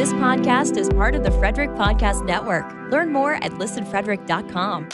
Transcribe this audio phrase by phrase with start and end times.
[0.00, 2.64] This podcast is part of the Frederick Podcast Network.
[2.90, 4.88] Learn more at listenfrederick.com.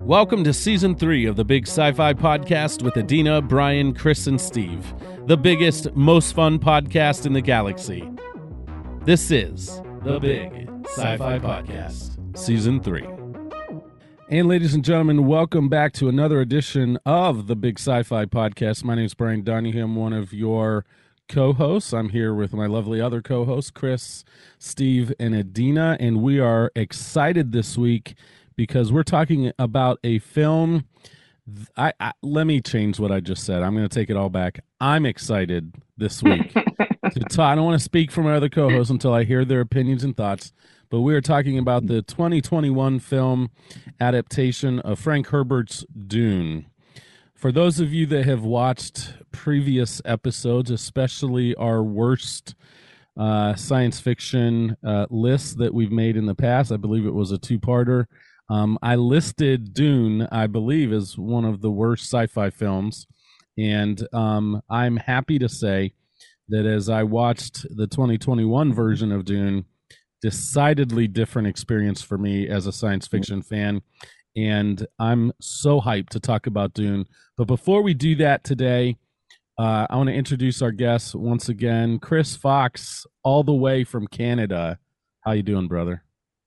[0.00, 4.40] Welcome to season three of the Big Sci Fi Podcast with Adeena, Brian, Cris, and
[4.40, 4.94] Steve,
[5.26, 8.10] the biggest, most fun podcast in the galaxy.
[9.04, 13.06] This is the Big Sci Fi Podcast, season three.
[14.30, 18.82] And ladies and gentlemen, welcome back to another edition of the Big Sci Fi Podcast.
[18.82, 19.84] My name is Brian Donahue.
[19.84, 20.86] I'm one of your
[21.28, 21.92] co hosts.
[21.92, 24.24] I'm here with my lovely other co hosts, Cris,
[24.58, 25.96] Steve, and Adeena.
[26.00, 28.14] And we are excited this week
[28.56, 30.86] because we're talking about a film.
[31.76, 33.62] I, I let me change what I just said.
[33.62, 34.60] I'm going to take it all back.
[34.80, 36.52] I'm excited this week
[37.12, 37.40] to talk.
[37.40, 40.16] I don't want to speak for my other co-hosts until I hear their opinions and
[40.16, 40.52] thoughts.
[40.90, 43.50] But we are talking about the 2021 film
[44.00, 46.66] adaptation of Frank Herbert's Dune.
[47.38, 52.56] For those of you that have watched previous episodes, especially our worst
[53.16, 57.30] uh, science fiction uh, lists that we've made in the past, I believe it was
[57.30, 58.06] a two-parter.
[58.50, 63.06] Um, I listed Dune, I believe, as one of the worst sci-fi films,
[63.56, 65.92] and um, I'm happy to say
[66.48, 69.64] that as I watched the 2021 version of Dune,
[70.20, 73.80] decidedly different experience for me as a science fiction fan.
[74.38, 77.06] And I'm so hyped to talk about Dune.
[77.36, 78.96] But before we do that today,
[79.58, 81.98] uh, I want to introduce our guests once again.
[81.98, 84.78] Cris Fox, all the way from Canada.
[85.22, 86.04] How you doing, brother?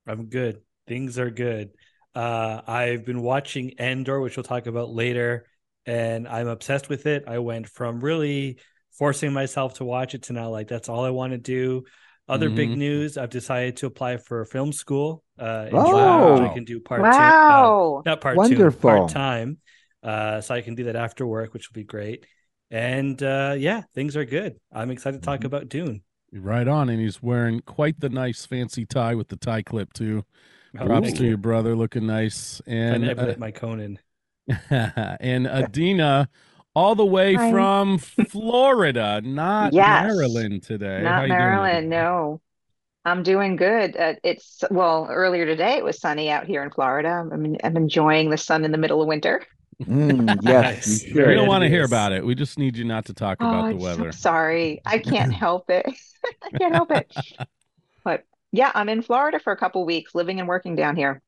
[0.08, 0.62] I'm good.
[0.88, 1.72] Things are good.
[2.16, 5.46] Uh, I've been watching Andor, which we'll talk about later,
[5.86, 7.26] and I'm obsessed with it.
[7.28, 8.60] I went from really
[8.98, 11.84] forcing myself to watch it to now like that's all I want to do.
[12.28, 12.56] Other mm-hmm.
[12.56, 15.24] big news: I've decided to apply for film school.
[15.40, 15.86] Uh, in oh,
[16.38, 18.02] July, I can do part wow.
[18.04, 18.72] two, uh, not part Wonderful.
[18.72, 19.58] two, part time.
[20.04, 22.26] Uh, so I can do that after work, which will be great.
[22.70, 24.60] And uh, yeah, things are good.
[24.72, 25.48] I'm excited to talk mm-hmm.
[25.48, 26.04] about Dune.
[26.34, 30.24] Right on, and he's wearing quite the nice fancy tie with the tie clip too.
[30.80, 31.30] Oh, Props to you.
[31.30, 32.62] your brother, looking nice.
[32.66, 34.00] And I uh, my Conan.
[34.70, 36.30] and Adina,
[36.74, 37.52] all the way Hi.
[37.52, 40.06] from Florida, not yes.
[40.06, 41.02] Maryland today.
[41.02, 42.42] Not Maryland, no.
[43.04, 43.98] I'm doing good.
[43.98, 47.28] Uh, it's well, earlier today it was sunny out here in Florida.
[47.32, 49.42] I'm, I'm enjoying the sun in the middle of winter.
[49.84, 52.24] Mm, yes, we don't want to hear about it.
[52.24, 54.12] We just need you not to talk oh, about the weather.
[54.12, 55.88] So sorry, I can't help it.
[56.44, 57.12] I can't help it.
[58.04, 61.22] But yeah, I'm in Florida for a couple weeks, living and working down here.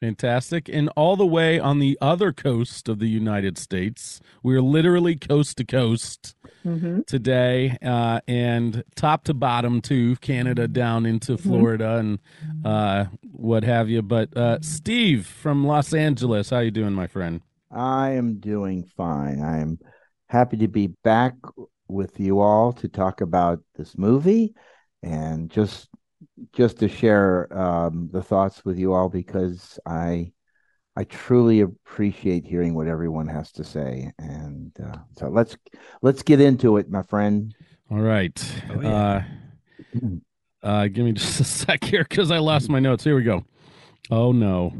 [0.00, 0.68] Fantastic.
[0.68, 5.56] And all the way on the other coast of the United States, we're literally coast
[5.56, 6.34] to coast
[6.64, 7.00] mm-hmm.
[7.06, 11.48] today, uh, and top to bottom too, Canada down into mm-hmm.
[11.48, 12.66] Florida mm-hmm.
[12.66, 14.02] and uh, what have you.
[14.02, 17.40] But uh, Steve from Los Angeles, how you doing, my friend?
[17.70, 19.42] I am doing fine.
[19.42, 19.78] I am
[20.28, 21.34] happy to be back
[21.88, 24.54] with you all to talk about this movie
[25.02, 25.88] and just
[26.52, 30.32] just to share um, the thoughts with you all because I
[30.96, 35.56] I truly appreciate hearing what everyone has to say, and uh, so let's
[36.00, 37.54] let's get into it, my friend.
[37.90, 38.62] All right.
[38.70, 39.24] Oh, yeah.
[39.94, 40.02] uh,
[40.62, 43.04] uh, give me just a sec here because I lost my notes.
[43.04, 43.44] Here we go.
[44.10, 44.72] Oh no.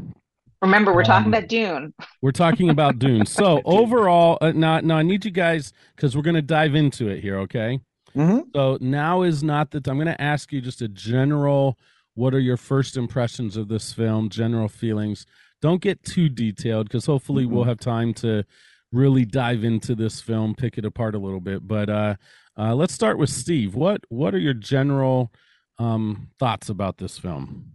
[0.61, 1.93] Remember, we're talking um, about Dune.
[2.23, 3.27] We're talking about Dune.
[3.27, 7.09] So overall, uh, now, now I need you guys because we're going to dive into
[7.09, 7.37] it here.
[7.41, 7.79] Okay.
[8.17, 8.49] Mm-hmm.
[8.55, 9.93] So now is not the time.
[9.99, 11.77] I'm going to ask you just a general.
[12.15, 14.29] What are your first impressions of this film?
[14.29, 15.25] General feelings.
[15.61, 17.55] Don't get too detailed because hopefully mm-hmm.
[17.55, 18.43] we'll have time to
[18.91, 21.67] really dive into this film, pick it apart a little bit.
[21.67, 22.15] But uh,
[22.57, 23.75] uh, let's start with Steve.
[23.75, 25.31] What What are your general
[25.77, 27.73] um, thoughts about this film?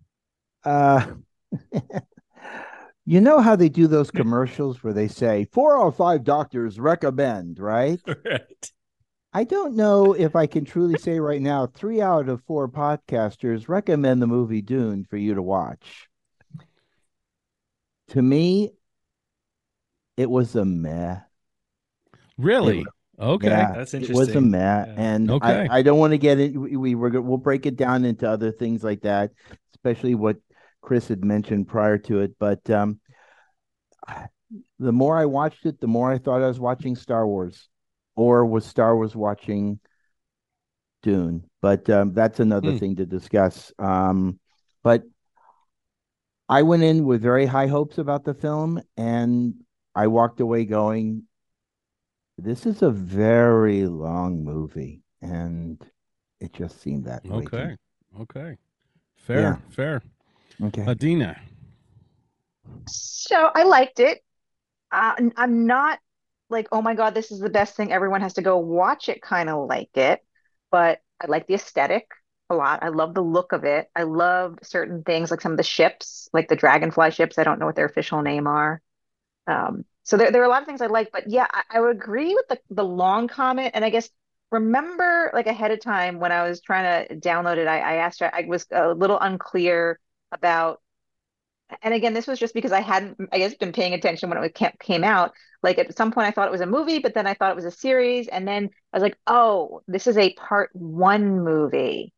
[0.65, 1.07] Uh,
[3.05, 7.59] you know how they do those commercials where they say four or five doctors recommend,
[7.59, 8.01] right?
[8.25, 8.73] Right.
[9.35, 13.69] I don't know if I can truly say right now, three out of four podcasters
[13.69, 16.09] recommend the movie Dune for you to watch.
[18.09, 18.73] To me,
[20.19, 21.21] it was a meh.
[22.37, 22.81] Really?
[22.81, 22.87] It,
[23.19, 24.17] okay, yeah, that's interesting.
[24.17, 24.95] It was a meh, yeah.
[24.99, 25.67] and okay.
[25.71, 26.55] I, I don't want to get it.
[26.55, 29.31] We, we were we'll break it down into other things like that,
[29.75, 30.37] especially what
[30.83, 32.35] Cris had mentioned prior to it.
[32.39, 33.01] But um,
[34.79, 37.71] the more I watched it, the more I thought I was watching Star Wars
[38.15, 39.81] or was Star Wars watching
[41.03, 41.45] Dune?
[41.61, 42.81] But um, that's another mm.
[42.81, 43.73] thing to discuss.
[43.79, 44.39] Um,
[44.83, 45.05] but
[46.49, 49.55] I went in with very high hopes about the film, and
[49.95, 51.25] I walked away going,
[52.37, 55.83] "This is a very long movie," and
[56.41, 57.45] it just seemed that way.
[57.45, 57.77] Okay,
[58.21, 58.57] okay,
[59.17, 59.57] fair, yeah.
[59.71, 60.03] fair.
[60.63, 61.39] Okay, Adeena.
[62.87, 64.23] So I liked it.
[64.91, 65.99] Uh, I'm not
[66.53, 67.93] like, oh my God, this is the best thing.
[67.93, 70.25] Everyone has to go watch it, kind of like it.
[70.71, 72.09] But I like the aesthetic
[72.51, 72.83] a lot.
[72.83, 73.91] I love the look of it.
[73.97, 77.39] I love certain things like some of the ships, like the Dragonfly ships.
[77.39, 78.81] I don't know what their official name are.
[79.47, 81.81] Um, so there, there are a lot of things I like, but yeah, I, I
[81.81, 83.73] would agree with the the long comment.
[83.75, 84.09] And I guess
[84.51, 88.21] remember like ahead of time when I was trying to download it, I, I asked
[88.21, 89.99] her, I was a little unclear
[90.33, 90.81] about
[91.83, 94.59] and again, this was just because I hadn't, I guess, been paying attention when it
[94.81, 95.33] came out.
[95.63, 97.57] Like at some point, I thought it was a movie, but then I thought it
[97.57, 102.13] was a series, and then I was like, "Oh, this is a part one movie."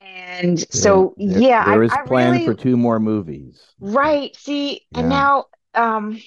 [0.00, 3.62] And so, there, yeah, there is I, plan really, for two more movies.
[3.78, 4.34] Right.
[4.36, 4.98] See, yeah.
[4.98, 6.20] and now, um,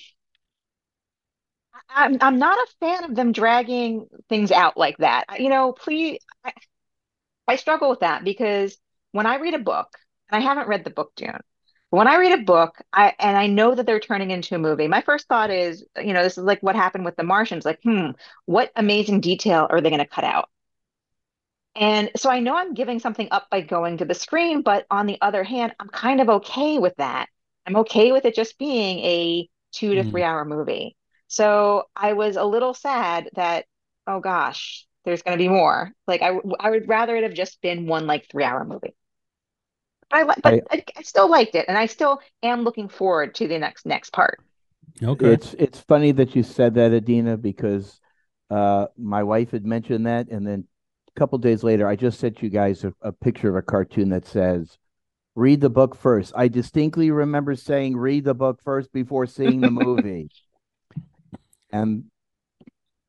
[1.90, 5.26] I'm I'm not a fan of them dragging things out like that.
[5.40, 6.54] You know, please, I,
[7.48, 8.78] I struggle with that because
[9.12, 9.90] when I read a book,
[10.30, 11.40] and I haven't read the book Dune,
[11.90, 14.88] when I read a book, I and I know that they're turning into a movie,
[14.88, 17.66] my first thought is, you know, this is like what happened with the Martians.
[17.66, 18.12] Like, hmm,
[18.46, 20.50] what amazing detail are they going to cut out?
[21.76, 25.08] And so I know I'm giving something up by going to the screen, but on
[25.08, 27.28] the other hand, I'm kind of okay with that.
[27.66, 30.10] I'm okay with it just being a two to mm.
[30.10, 30.96] three hour movie.
[31.28, 33.66] So I was a little sad that,
[34.08, 35.92] oh gosh, there's going to be more.
[36.08, 38.96] Like I, I would rather it have just been one like three hour movie.
[40.12, 43.58] I but I, I, still liked it, and I still am looking forward to the
[43.58, 44.40] next next part.
[45.04, 48.00] Okay, it's it's funny that you said that, Adeena, because
[48.50, 50.66] uh, my wife had mentioned that, and then
[51.16, 54.10] a couple days later, I just sent you guys a, a picture of a cartoon
[54.10, 54.78] that says,
[55.36, 56.34] "Read the book first.
[56.36, 60.30] I distinctly remember saying, "Read the book first before seeing the movie,"
[61.72, 62.06] and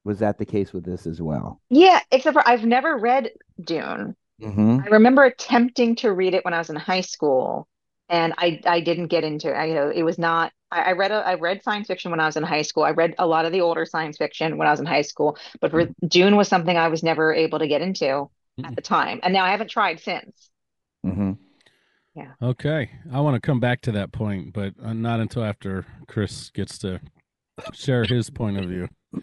[0.03, 1.61] was that the case with this as well?
[1.69, 3.33] Yeah, except for I've never read
[3.63, 4.17] Dune.
[4.41, 4.81] Mm-hmm.
[4.85, 7.67] I remember attempting to read it when I was in high school,
[8.09, 9.55] and I I didn't get into it.
[9.55, 10.53] I, you know, it was not.
[10.71, 12.83] I, I read a, I read science fiction when I was in high school.
[12.83, 15.39] I read a lot of the older science fiction when I was in high school,
[15.61, 18.65] but for, Dune was something I was never able to get into mm-hmm.
[18.65, 20.51] at the time, and now I haven't tried since.
[21.05, 21.33] Mm-hmm.
[22.15, 22.33] Yeah.
[22.43, 26.51] Okay, I want to come back to that point, but uh, not until after Cris
[26.51, 27.01] gets to
[27.73, 28.89] share his point of view.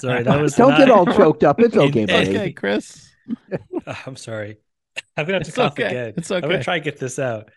[0.00, 0.78] Sorry, that was don't not...
[0.78, 1.60] get all choked up.
[1.60, 2.30] It's okay, buddy.
[2.30, 3.10] Okay, Cris.
[4.06, 4.58] I'm sorry.
[5.16, 5.86] I'm gonna have to it's cough okay.
[5.86, 6.14] again.
[6.16, 6.44] It's okay.
[6.44, 7.50] I'm gonna try and get this out.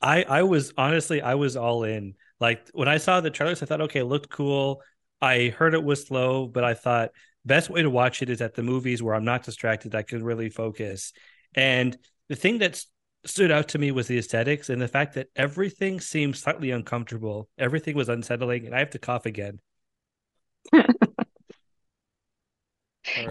[0.00, 2.14] I I was honestly I was all in.
[2.40, 4.82] Like when I saw the trailers, I thought, okay, it looked cool.
[5.20, 7.10] I heard it was slow, but I thought
[7.44, 9.94] best way to watch it is at the movies where I'm not distracted.
[9.94, 11.12] I can really focus.
[11.54, 11.96] And
[12.28, 12.82] the thing that
[13.26, 17.48] stood out to me was the aesthetics and the fact that everything seemed slightly uncomfortable.
[17.58, 19.60] Everything was unsettling, and I have to cough again.
[20.72, 20.86] right.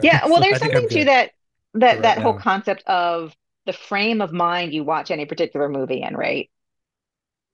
[0.01, 1.31] Yeah, well, there's something to that
[1.73, 2.23] that right that now.
[2.23, 3.35] whole concept of
[3.65, 6.49] the frame of mind you watch any particular movie in, right?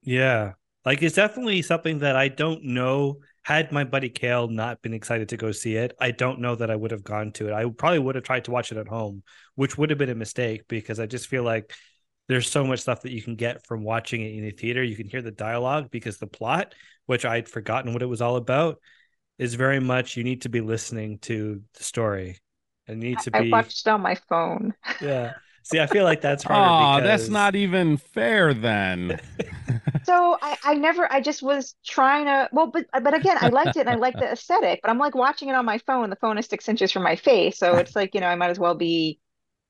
[0.03, 0.53] Yeah.
[0.85, 3.19] Like it's definitely something that I don't know.
[3.44, 6.71] Had my buddy Kale not been excited to go see it, I don't know that
[6.71, 7.53] I would have gone to it.
[7.53, 9.21] I probably would have tried to watch it at home,
[9.53, 11.71] which would have been a mistake because I just feel like
[12.27, 14.83] there's so much stuff that you can get from watching it in the theater.
[14.83, 16.73] You can hear the dialogue because the plot,
[17.06, 18.79] which I'd forgotten what it was all about,
[19.38, 22.39] is very much you need to be listening to the story
[22.88, 23.38] and need to be.
[23.40, 24.74] I watched on my phone.
[25.02, 25.34] Yeah.
[25.64, 26.62] See, I feel like that's harder.
[26.62, 27.22] Oh, because...
[27.22, 29.20] that's not even fair then.
[30.04, 33.76] so I, I never, I just was trying to, well, but, but again, I liked
[33.76, 36.12] it and I liked the aesthetic, but I'm like watching it on my phone.
[36.12, 37.58] The phone is six inches from my face.
[37.58, 39.20] So it's like, you know, I might as well be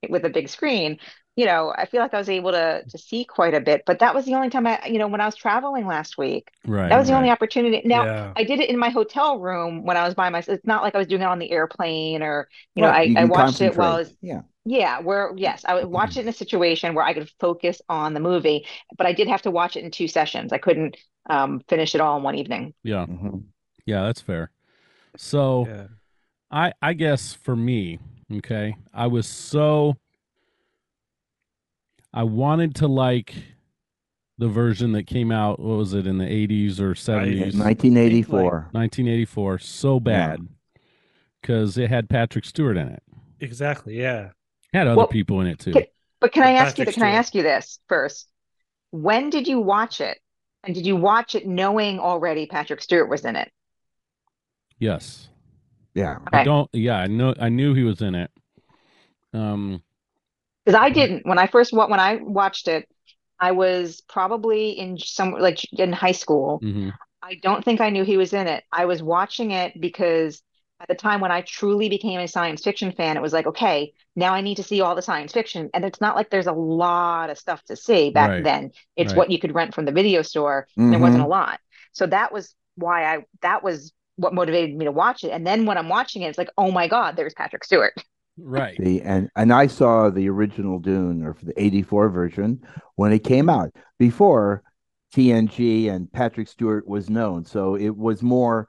[0.09, 0.99] with a big screen
[1.35, 3.99] you know, I feel like I was able to to see quite a bit, but
[3.99, 6.49] that was the only time I, you know, when I was traveling last week.
[6.65, 6.89] Right.
[6.89, 7.81] That was the only opportunity.
[7.85, 8.33] Now yeah.
[8.35, 10.57] I did it in my hotel room when I was by myself.
[10.57, 13.17] It's not like I was doing it on the airplane or, you know, I, you
[13.17, 14.41] I watched it while I was yeah.
[14.67, 18.15] Yeah, where yes, I would watch it in a situation where I could focus on
[18.15, 18.65] the movie,
[18.97, 20.51] but I did have to watch it in two sessions.
[20.51, 20.97] I couldn't
[21.29, 22.73] um, finish it all in one evening.
[22.81, 23.39] Yeah, mm-hmm.
[23.85, 24.49] yeah, that's fair.
[25.17, 25.87] So, yeah.
[26.49, 27.99] I I guess for me,
[28.37, 29.97] okay, I was so
[32.15, 33.35] I wanted to like
[34.37, 35.59] the version that came out.
[35.59, 37.55] What was it in the eighties or seventies?
[37.55, 38.69] Nineteen eighty four.
[38.73, 39.59] Nineteen eighty four.
[39.59, 40.47] So bad
[41.41, 43.03] because it had Patrick Stewart in it.
[43.41, 43.99] Exactly.
[43.99, 44.29] Yeah.
[44.73, 45.73] Had other well, people in it too.
[45.73, 45.83] Can,
[46.21, 47.01] but can I ask Patrick you?
[47.01, 48.29] Can I ask you this first?
[48.91, 50.17] When did you watch it?
[50.63, 53.51] And did you watch it knowing already Patrick Stewart was in it?
[54.79, 55.29] Yes.
[55.93, 56.15] Yeah.
[56.27, 56.39] Okay.
[56.39, 56.69] I don't.
[56.73, 57.35] Yeah, I know.
[57.39, 58.31] I knew he was in it.
[59.33, 59.83] Um,
[60.65, 62.87] because I didn't when I first when I watched it.
[63.37, 66.61] I was probably in some like in high school.
[66.63, 66.89] Mm-hmm.
[67.21, 68.63] I don't think I knew he was in it.
[68.71, 70.41] I was watching it because
[70.79, 73.93] at the time when I truly became a science fiction fan, it was like, okay,
[74.15, 75.69] now I need to see all the science fiction.
[75.73, 78.43] And it's not like there's a lot of stuff to see back right.
[78.43, 78.71] then.
[78.95, 79.17] It's right.
[79.17, 80.67] what you could rent from the video store.
[80.77, 80.91] Mm-hmm.
[80.91, 81.59] There wasn't a lot.
[81.93, 85.29] So that was why I, that was what motivated me to watch it.
[85.29, 87.93] And then when I'm watching it, it's like, oh my God, there's Patrick Stewart.
[88.37, 88.81] Right.
[88.81, 92.61] See, and and I saw the original Dune or the '84 version
[92.95, 94.63] when it came out before
[95.13, 97.45] TNG and Patrick Stewart was known.
[97.45, 98.67] So it was more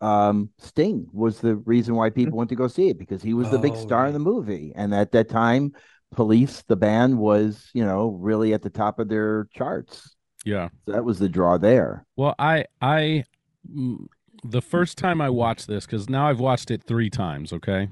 [0.00, 3.50] um, Sting was the reason why people went to go see it because he was
[3.50, 4.72] the big Oh, star in the movie.
[4.76, 5.72] And at that time,
[6.14, 10.16] Police, the band, was you know really at the top of their charts.
[10.44, 10.68] Yeah.
[10.86, 12.06] So that was the draw there.
[12.16, 13.24] Well, I I
[13.70, 14.06] mm,
[14.44, 17.88] the first time I watched this cuz now I've watched it 3 times, okay?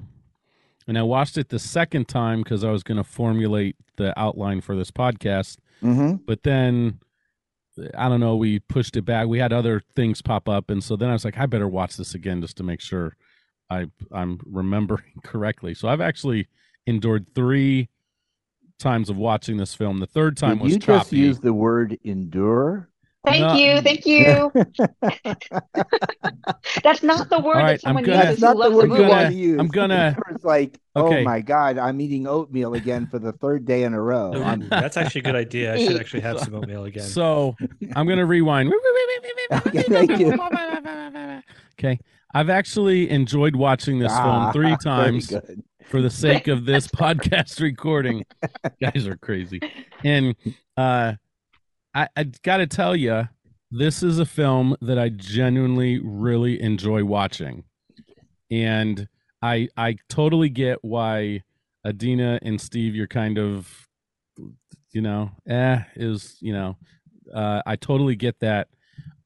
[0.87, 4.61] And I watched it the second time cuz I was going to formulate the outline
[4.61, 6.23] for this podcast, Mm-hmm.
[6.25, 6.99] but then
[7.95, 9.27] I don't know, we pushed it back.
[9.27, 11.97] We had other things pop up and so then I was like I better watch
[11.97, 13.15] this again just to make sure
[13.69, 15.73] I I'm remembering correctly.
[15.75, 16.47] So I've actually
[16.87, 17.89] endured 3
[18.79, 19.99] times of watching this film.
[19.99, 20.99] The third time Did was you choppy.
[20.99, 22.89] just use the word endure?
[23.27, 23.53] Thank No.
[23.55, 24.51] you, thank you.
[26.83, 28.91] That's not the word All right, that someone I'm gonna- uses That's not the word
[28.99, 29.59] you want to use.
[29.59, 31.21] I'm gonna- It's like, Okay.
[31.21, 34.33] oh my god, I'm eating oatmeal again for the third day in a row.
[34.33, 35.73] I'm- that's actually a good idea.
[35.73, 37.03] I should actually have some oatmeal again.
[37.03, 37.55] So
[37.95, 38.71] I'm going to rewind.
[39.51, 40.33] Okay, thank you.
[41.79, 41.99] Okay.
[42.33, 45.33] I've actually enjoyed watching this Ah, film three times
[45.85, 48.25] for the sake of this podcast recording.
[48.81, 49.59] guys are crazy.
[50.03, 50.35] And
[50.75, 51.13] uh,
[51.97, 53.27] I, I got to tell you,
[53.71, 57.63] this is a film that I genuinely really enjoy watching.
[58.51, 59.07] And
[59.41, 61.41] I I totally get why
[61.85, 63.87] Adeena and Steve, you're kind of,
[64.91, 66.77] you know, eh, is, you know,
[67.33, 68.67] uh, I totally get that.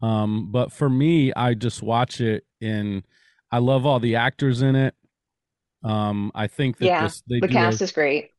[0.01, 3.03] Um, but for me, I just watch it and
[3.51, 4.95] I love all the actors in it.
[5.83, 8.31] Um, I think that Yeah, this, they The do a- cast is great.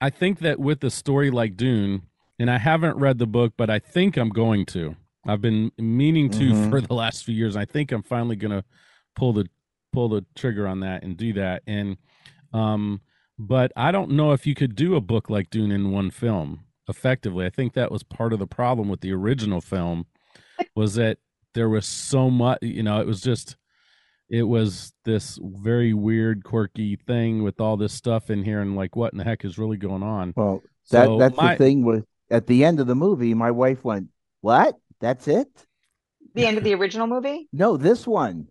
[0.00, 2.02] I think that with a story like Dune,
[2.38, 4.96] and I haven't read the book, but I think I'm going to.
[5.26, 6.70] I've been meaning to Mhm.
[6.70, 7.56] for the last few years.
[7.56, 8.64] I think I'm finally gonna
[9.14, 9.48] pull the
[9.92, 11.62] pull the trigger on that and do that.
[11.66, 11.96] And
[12.52, 13.00] um,
[13.38, 16.60] but I don't know if you could do a book like Dune in one film
[16.88, 17.46] effectively.
[17.46, 20.06] I think that was part of the problem with the original film
[20.74, 21.18] was that
[21.54, 22.58] there was so much.
[22.62, 23.56] You know, it was just
[24.28, 28.96] it was this very weird, quirky thing with all this stuff in here, and like,
[28.96, 30.32] what in the heck is really going on?
[30.36, 33.50] Well, that So that's my- the thing with at the end of the movie, my
[33.52, 34.08] wife went,
[34.40, 34.76] "What?
[35.00, 35.48] That's it?
[36.34, 37.48] The end of the original movie?
[37.52, 38.48] No, this one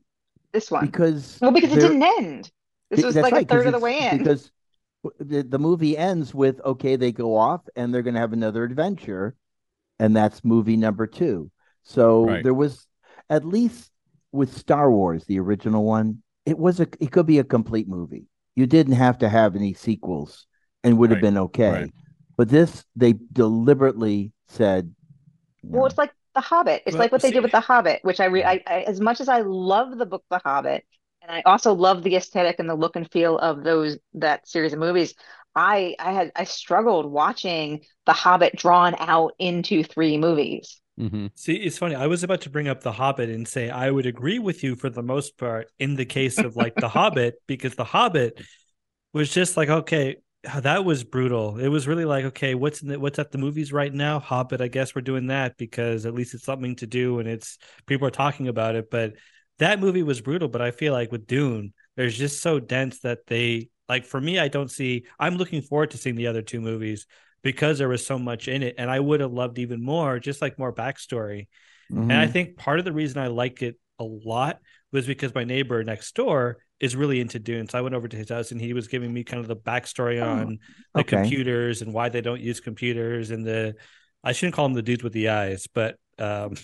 [0.53, 0.85] This one.
[0.85, 2.51] because Well, because it there- didn't end.
[2.89, 4.17] This was That's like right, a third of the way in.
[4.19, 4.51] Because
[5.19, 8.63] the, the movie ends with okay, they go off and they're going to have another
[8.63, 9.35] adventure,
[9.99, 11.49] and that's movie number two.
[11.83, 12.43] So Right.
[12.43, 12.85] there was
[13.29, 13.91] at least
[14.31, 18.27] with Star Wars, the original one, it was a it could be a complete movie.
[18.55, 20.45] You didn't have to have any sequels
[20.83, 21.89] and would have been okay.
[22.37, 22.37] Right.
[22.37, 24.95] But this they deliberately said.
[25.71, 26.83] Well, know, it's like The Hobbit.
[26.85, 28.99] It's Well, like what they did with The Hobbit, which I, re I, I, as
[28.99, 30.85] much as I love the book The Hobbit,
[31.21, 34.73] and I also love the aesthetic and the look and feel of those that series
[34.73, 35.13] of movies.
[35.55, 40.79] I, I had, I struggled watching The Hobbit drawn out into three movies.
[40.97, 41.95] hmm See, it's funny.
[41.95, 44.75] I was about to bring up The Hobbit and say I would agree with you
[44.75, 48.39] for the most part in the case of like The Hobbit, because The Hobbit
[49.13, 51.59] was just like, okay, that was brutal.
[51.59, 54.19] It was really like, okay, what's in the, what's at the movies right now?
[54.19, 57.57] Hobbit, I guess we're doing that because at least it's something to do and it's
[57.85, 58.89] people are talking about it.
[58.89, 59.13] But
[59.59, 60.47] that movie was brutal.
[60.47, 64.39] But I feel like with Dune, there's just so dense that they like for me,
[64.39, 65.05] I don't see.
[65.19, 67.05] I'm looking forward to seeing the other two movies
[67.43, 70.41] because there was so much in it, and I would have loved even more, just
[70.41, 71.47] like more backstory.
[71.89, 72.31] And I mhm.
[72.31, 74.59] think part of the reason I liked it a lot
[74.93, 77.69] was because my neighbor next door is really into Dune.
[77.69, 79.55] So I went over to his house and he was giving me kind of the
[79.55, 80.59] backstory Oh, on
[80.95, 81.17] the okay.
[81.17, 83.75] computers and why they don't use computers and the
[84.23, 86.55] I shouldn't call them the dudes with the eyes, but um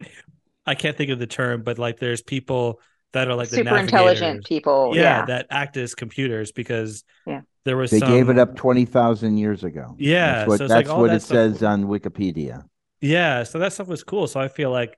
[0.66, 2.80] I can't think of the term, but like there's people
[3.12, 4.92] that are like the Super intelligent people.
[4.94, 5.24] Yeah, Yeah.
[5.26, 7.40] that act as computers because Yeah.
[7.64, 9.96] there was They some gave it up twenty thousand years ago.
[9.98, 12.64] Yeah, that's what so it's like what that it stuff- says on Wikipedia.
[13.00, 14.26] Yeah, so that stuff was cool.
[14.26, 14.96] So I feel like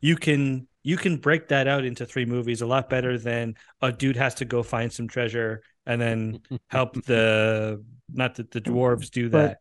[0.00, 3.90] you can you can break that out into three movies a lot better than a
[3.92, 6.38] dude has to go find some treasure and then
[6.70, 9.58] help the not that the dwarves do But that.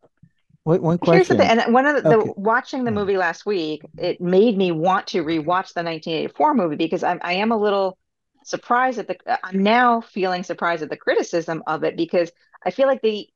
[0.64, 1.36] What one Here's the question?
[1.36, 2.92] thing, and one of the, the watching the Hmm.
[2.92, 7.34] movie last week, it made me want to rewatch the 1984 movie because I'm I
[7.34, 7.98] am a little
[8.44, 12.32] surprised at the I'm now feeling surprised at the criticism of it because
[12.66, 13.30] I feel like they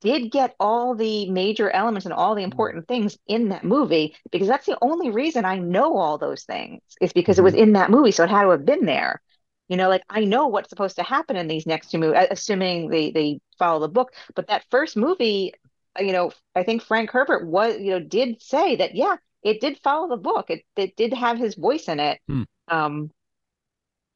[0.00, 4.48] did get all the major elements and all the important things in that movie because
[4.48, 7.90] that's the only reason I know all those things is because it was in that
[7.90, 9.20] movie, so it had to have been there.
[9.68, 12.88] You know, like I know what's supposed to happen in these next two movies, assuming
[12.88, 14.12] they they follow the book.
[14.34, 15.52] But that first movie,
[15.98, 19.60] uh, you know, I think Frank Herbert was, you know, did say that, yeah, it
[19.60, 20.50] did follow the book.
[20.50, 22.18] It it did have his voice in it.
[22.26, 22.42] Hmm.
[22.68, 23.10] Um,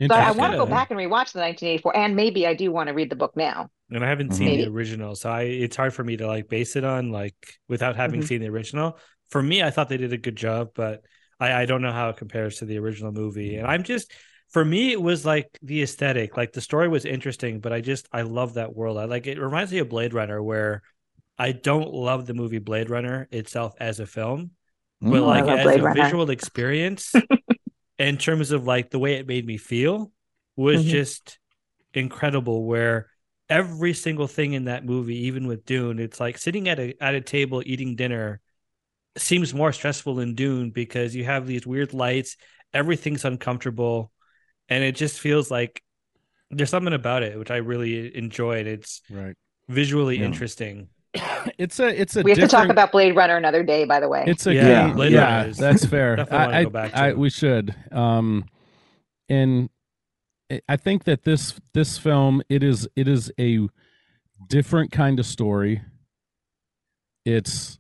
[0.00, 2.72] so I, I want to go back and rewatch the 1984, and maybe I do
[2.72, 3.70] want to read the book now.
[3.94, 4.38] And I haven't mm-hmm.
[4.38, 7.34] seen the original, so I it's hard for me to like base it on like
[7.68, 8.26] without having mm-hmm.
[8.28, 8.98] seen the original.
[9.30, 11.02] For me, I thought they did a good job, but
[11.40, 13.56] I, I don't know how it compares to the original movie.
[13.56, 14.12] And I'm just
[14.52, 18.06] for me, it was like the aesthetic, like the story was interesting, but I just
[18.12, 18.98] I love that world.
[18.98, 20.82] I like it reminds me of Blade Runner, where
[21.38, 24.50] I don't love the movie Blade Runner itself as a film,
[25.00, 26.02] but mm, like as Blade a Runner.
[26.02, 27.14] visual experience,
[27.98, 30.12] in terms of like the way it made me feel,
[30.54, 30.90] was mm-hmm.
[30.90, 31.38] just
[31.94, 32.64] incredible.
[32.64, 33.08] Where
[33.48, 37.14] every single thing in that movie, even with Dune, it's like sitting at a at
[37.14, 38.40] a table eating dinner
[39.16, 42.36] seems more stressful in Dune because you have these weird lights,
[42.72, 44.10] everything's uncomfortable,
[44.68, 45.82] and it just feels like
[46.50, 48.66] there's something about it which I really enjoyed.
[48.66, 49.36] It's right
[49.68, 50.26] visually yeah.
[50.26, 50.88] interesting.
[51.58, 52.22] It's a it's a.
[52.22, 52.50] We have different...
[52.50, 53.84] to talk about Blade Runner another day.
[53.84, 56.24] By the way, it's a yeah yeah, yeah that's fair.
[56.32, 58.44] I, I, I, we should um,
[59.28, 59.68] and
[60.68, 63.68] I think that this this film it is it is a
[64.48, 65.82] different kind of story.
[67.24, 67.78] It's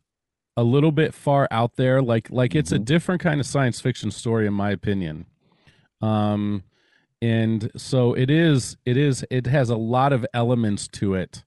[0.56, 2.82] a little bit far out there like like it's mm-hmm.
[2.82, 5.26] a different kind of science fiction story in my opinion.
[6.00, 6.64] Um
[7.20, 11.44] and so it is it is it has a lot of elements to it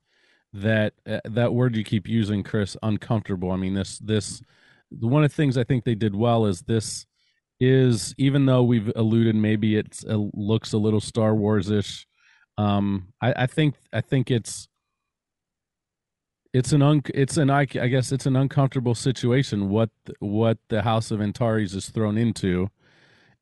[0.53, 3.51] that uh, that word you keep using Cris uncomfortable.
[3.51, 4.41] I mean this this
[4.89, 7.05] one of the things I think they did well is this
[7.65, 12.07] is even though we've alluded maybe it looks a little Star Wars ish.
[12.57, 14.69] Um, I, I, think I think it's
[16.53, 20.81] it's an un, it's an I, I guess it's an uncomfortable situation what what the
[20.81, 22.69] House of Atreides is thrown into,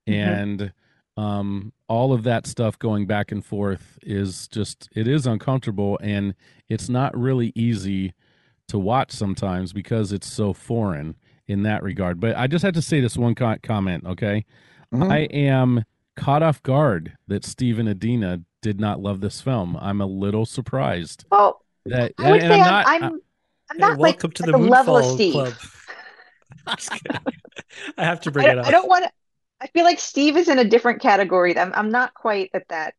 [0.08, 0.14] mm-hmm.
[0.14, 0.74] and
[1.16, 6.34] um, all of that stuff going back and forth is just it is uncomfortable and
[6.70, 8.14] it's not really easy
[8.68, 11.16] to watch sometimes because it's so foreign
[11.54, 12.20] in that regard.
[12.20, 14.46] But I just had to say this one comment, okay?
[14.94, 15.12] Mm-hmm.
[15.12, 19.78] I am caught off guard that Stephen Adeena did not love this film.
[19.80, 21.26] I'm a little surprised.
[21.32, 23.22] Well, that I would say I'm, not, I'm, I'm,
[23.72, 25.34] I'm not hey, like welcome to the, the level of Steve.
[25.34, 25.54] Club.
[27.98, 28.66] I have to bring I, it up.
[28.66, 29.12] I don't want to.
[29.62, 31.58] I feel like Steve is in a different category.
[31.58, 32.96] I'm, I'm not quite at that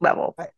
[0.00, 0.34] level.
[0.38, 0.48] I,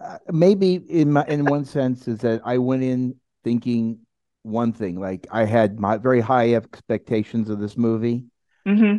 [0.00, 4.00] uh, maybe in my in one sense is that I went in thinking
[4.44, 5.00] one thing.
[5.00, 8.24] Like I had my very high expectations of this movie,
[8.66, 8.98] mm-hmm.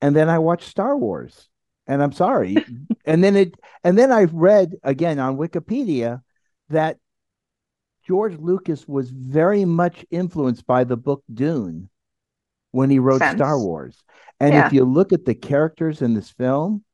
[0.00, 1.48] and then I watched Star Wars,
[1.86, 2.56] and I'm sorry,
[3.06, 6.20] and then it, and then I read again on Wikipedia
[6.68, 6.98] that
[8.06, 11.88] George Lucas was very much influenced by the book Dune
[12.72, 13.38] when he wrote Sense.
[13.38, 14.02] Star Wars.
[14.40, 14.66] And yeah.
[14.66, 16.84] if you look at the characters in this film,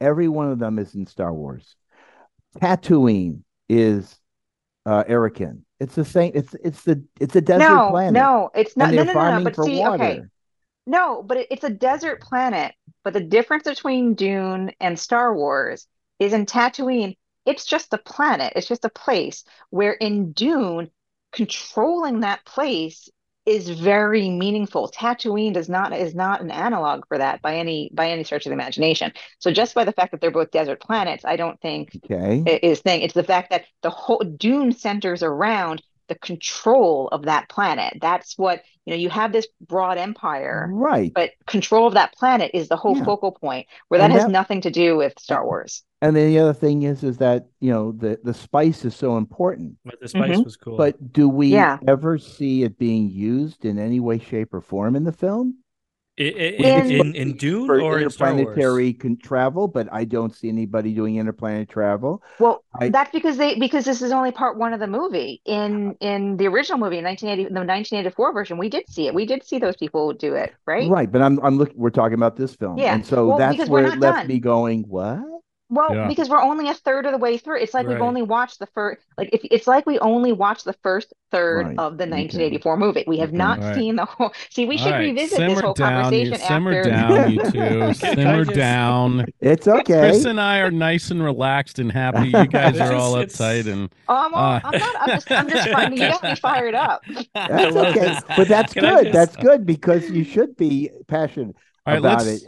[0.00, 1.76] every one of them is in Star Wars.
[2.60, 4.18] Tatooine is
[4.88, 5.60] uh, Arrakeen.
[5.80, 6.32] It's the same.
[6.34, 8.14] It's it's the it's a desert no, planet.
[8.14, 8.92] No, it's not.
[8.92, 9.44] No, no, no, no.
[9.44, 10.02] But see, water.
[10.02, 10.22] okay.
[10.86, 12.74] No, but it, it's a desert planet.
[13.04, 15.86] But the difference between Dune and Star Wars
[16.18, 18.54] is in Tatooine, it's just a planet.
[18.56, 19.44] It's just a place.
[19.68, 20.90] Where in Dune,
[21.32, 23.10] controlling that place
[23.48, 24.90] is very meaningful.
[24.90, 28.50] Tatooine does not is not an analog for that by any by any stretch of
[28.50, 29.12] the imagination.
[29.38, 32.58] So just by the fact that they're both desert planets, I don't think okay.
[32.62, 33.00] is thing.
[33.00, 37.98] It's the fact that the whole Dune centers around the control of that planet.
[38.00, 38.96] That's what you know.
[38.96, 41.12] You have this broad empire, right?
[41.14, 43.04] But control of that planet is the whole yeah.
[43.04, 45.82] focal point, where that and has that, nothing to do with Star Wars.
[46.00, 49.16] And then the other thing is, is that you know the the spice is so
[49.16, 49.76] important.
[49.84, 50.42] But the spice mm-hmm.
[50.42, 50.76] was cool.
[50.76, 51.78] But do we yeah.
[51.86, 55.58] ever see it being used in any way, shape, or form in the film?
[56.18, 61.66] In, in, in Dune or interplanetary in travel, but I don't see anybody doing interplanetary
[61.66, 62.22] travel.
[62.38, 65.40] Well, I, that's because they because this is only part one of the movie.
[65.44, 69.14] In in the original movie in 1980, the 1984 version, we did see it.
[69.14, 70.90] We did see those people do it, right?
[70.90, 71.76] Right, but I'm I'm looking.
[71.76, 72.94] We're talking about this film, yeah.
[72.94, 74.26] And so well, that's where it left done.
[74.26, 74.82] me going.
[74.82, 75.20] What?
[75.70, 76.08] Well, yeah.
[76.08, 77.60] because we're only a third of the way through.
[77.60, 77.92] It's like right.
[77.92, 81.66] we've only watched the first like if it's like we only watched the first third
[81.66, 81.78] right.
[81.78, 82.80] of the 1984 okay.
[82.80, 83.04] movie.
[83.06, 83.36] We have okay.
[83.36, 83.74] not right.
[83.74, 86.90] seen the whole See, we should revisit simmer this whole down, conversation you, simmer after
[86.90, 87.94] down, you two.
[87.94, 89.26] simmer down.
[89.40, 90.10] It's okay.
[90.10, 92.28] Cris and I are nice and relaxed and happy.
[92.28, 95.50] You guys are all uptight and oh, I'm, all, uh, I'm not I'm just I'm
[95.50, 95.92] just fine.
[95.92, 97.02] You got me fired up.
[97.34, 98.18] That's okay.
[98.36, 99.04] But that's Can good.
[99.04, 99.12] Just...
[99.12, 102.42] That's good because you should be passionate about it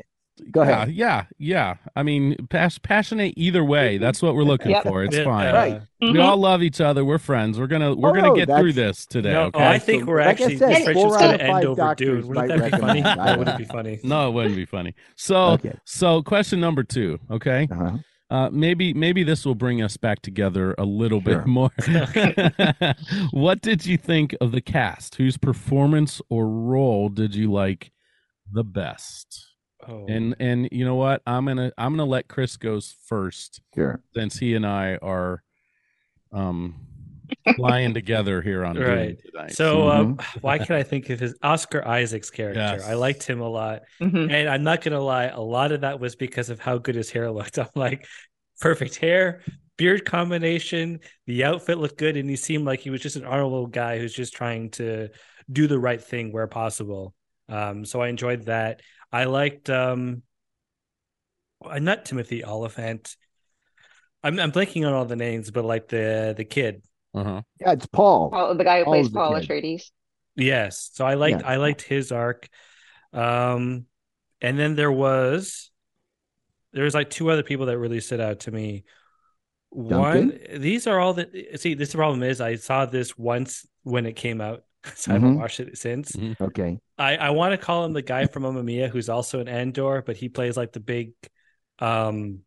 [0.51, 0.93] Go ahead.
[0.93, 1.91] Yeah, yeah, yeah.
[1.97, 3.99] I mean, pas- passionate either way.
[3.99, 4.83] That's what we're looking yep.
[4.85, 5.05] for.
[5.05, 5.55] It's fine.
[5.55, 5.81] Right.
[6.03, 6.13] Mm-hmm.
[6.13, 7.05] We all love each other.
[7.05, 7.59] We're friends.
[7.59, 9.33] We're gonna we're oh, gonna get through this today.
[9.33, 9.59] No, okay?
[9.59, 12.27] oh, I think we're like actually said, this gonna end over Dune.
[12.27, 13.03] Wouldn't that be funny?
[13.03, 14.01] that wouldn't be funny.
[14.03, 14.95] No, it wouldn't be funny.
[15.17, 15.79] So okay.
[15.85, 17.19] so question number two.
[17.31, 17.69] Okay.
[17.71, 17.99] Uh-huh.
[18.31, 21.39] Uh, maybe maybe this will bring us back together a little sure.
[21.39, 21.71] bit more.
[23.33, 25.17] what did you think of the cast?
[25.17, 27.91] Whose performance or role did you like
[28.51, 29.50] the best?
[29.91, 30.07] Oh.
[30.09, 31.23] And and you know what?
[31.27, 33.61] I'm gonna I'm gonna let Cris goes first.
[33.75, 34.01] Sure.
[34.15, 35.43] Since he and I are
[36.33, 36.87] um,
[37.57, 39.19] flying together here on right.
[39.33, 39.53] tonight.
[39.53, 40.41] So, um, mm-hmm.
[40.41, 42.61] why can I think of his Oscar Isaac's character?
[42.61, 42.87] Yes.
[42.87, 44.31] I liked him a lot, mm-hmm.
[44.31, 47.11] and I'm not gonna lie, a lot of that was because of how good his
[47.11, 47.59] hair looked.
[47.59, 48.07] I'm like,
[48.61, 49.43] perfect hair,
[49.77, 51.01] beard combination.
[51.27, 54.15] The outfit looked good, and he seemed like he was just an honorable guy who's
[54.15, 55.09] just trying to
[55.51, 57.15] do the right thing where possible.
[57.49, 58.83] Um, so I enjoyed that.
[59.13, 60.23] I liked um,
[61.65, 63.17] not Timothy Olyphant.
[64.23, 66.83] I'm I'm blanking on all the names, but like the the kid
[67.15, 67.43] uh-huh.
[67.61, 68.31] Yeah, it's Paul.
[68.31, 69.91] Paul the guy who Paul's plays Paul Atreides.
[70.37, 70.91] Yes.
[70.93, 71.49] So I liked yeah.
[71.49, 72.49] I liked his arc.
[73.13, 73.87] Um
[74.41, 75.71] and then there was
[76.73, 78.85] there was like two other people that really stood out to me.
[79.75, 80.31] Duncan?
[80.31, 84.15] One these are all that see this problem is I saw this once when it
[84.15, 84.65] came out.
[84.85, 85.11] So mm-hmm.
[85.11, 85.41] I haven't mm-hmm.
[85.41, 86.13] watched it since.
[86.13, 86.43] Mm-hmm.
[86.43, 86.79] Okay.
[86.99, 90.03] I, I want to call him the guy from Mamma Mia who's also an Andor,
[90.05, 91.13] but he plays like the big
[91.79, 92.41] um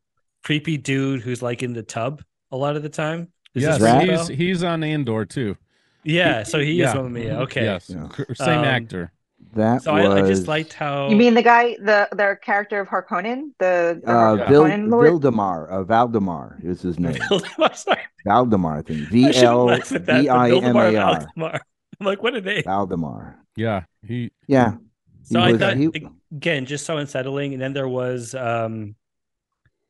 [0.43, 3.31] creepy dude who's like in the tub a lot of the time.
[3.53, 5.55] Is yes, he's he's on Andor too.
[6.03, 6.89] Yeah, so he yeah.
[6.89, 7.39] is Mamma Mia.
[7.41, 8.07] Okay, yes, yeah.
[8.33, 9.11] same um, actor.
[9.55, 10.05] That so was...
[10.05, 14.01] I, I, just liked how you mean the guy, the the character of Harkonnen, the,
[14.03, 17.19] the uh, Harkonnen Vil- Vildemar, uh, Valdemar is his name.
[17.73, 19.09] Sorry, Valdemar, I think.
[19.09, 21.61] V L V I M A R.
[22.03, 22.61] I'm like, what are they?
[22.61, 23.37] Valdemar.
[23.55, 24.31] Yeah, he.
[24.47, 24.75] Yeah.
[25.23, 25.89] So I thought he...
[26.35, 28.95] again, just so unsettling, and then there was um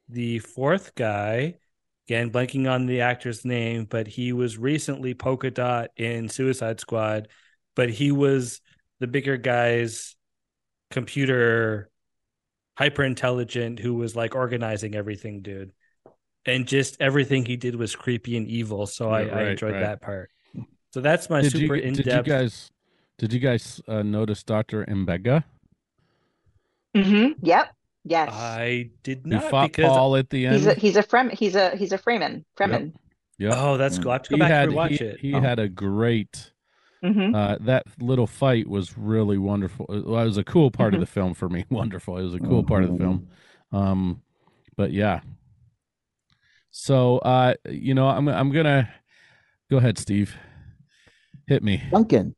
[0.09, 1.55] the fourth guy
[2.07, 7.29] again blanking on the actor's name but he was recently polka dot in suicide squad
[7.75, 8.59] but he was
[8.99, 10.15] the bigger guy's
[10.91, 11.89] computer
[12.77, 15.71] hyper intelligent who was like organizing everything dude
[16.45, 19.73] and just everything he did was creepy and evil so yeah, I, right, I, enjoyed
[19.73, 19.79] right.
[19.79, 20.29] that part
[20.93, 22.71] so that's my did super you, in-depth did you guys
[23.17, 25.43] did you guys uh, notice dr M'Benga
[26.95, 27.73] mm-hmm yep
[28.05, 29.43] Yes, I did not.
[29.43, 30.55] He fought because Paul at the end.
[30.55, 32.91] He's a he's a frem he's a he's a Fremen Fremen.
[33.37, 33.51] Yep.
[33.51, 33.53] yep.
[33.55, 34.11] Oh, that's cool.
[34.11, 35.19] I have to go he back had, and watch he, it.
[35.19, 35.39] He oh.
[35.39, 36.51] had a great.
[37.01, 37.35] Mm-hmm.
[37.35, 39.85] Uh, that little fight was really wonderful.
[39.89, 41.01] It was a cool part mm-hmm.
[41.01, 41.65] of the film for me.
[41.69, 42.17] Wonderful.
[42.17, 43.27] It was a cool part of the film.
[43.73, 44.21] Um,
[44.77, 45.19] but yeah.
[46.71, 48.89] So, uh, you know, I'm I'm gonna
[49.69, 50.37] go ahead, Steve.
[51.47, 52.35] Hit me, Duncan.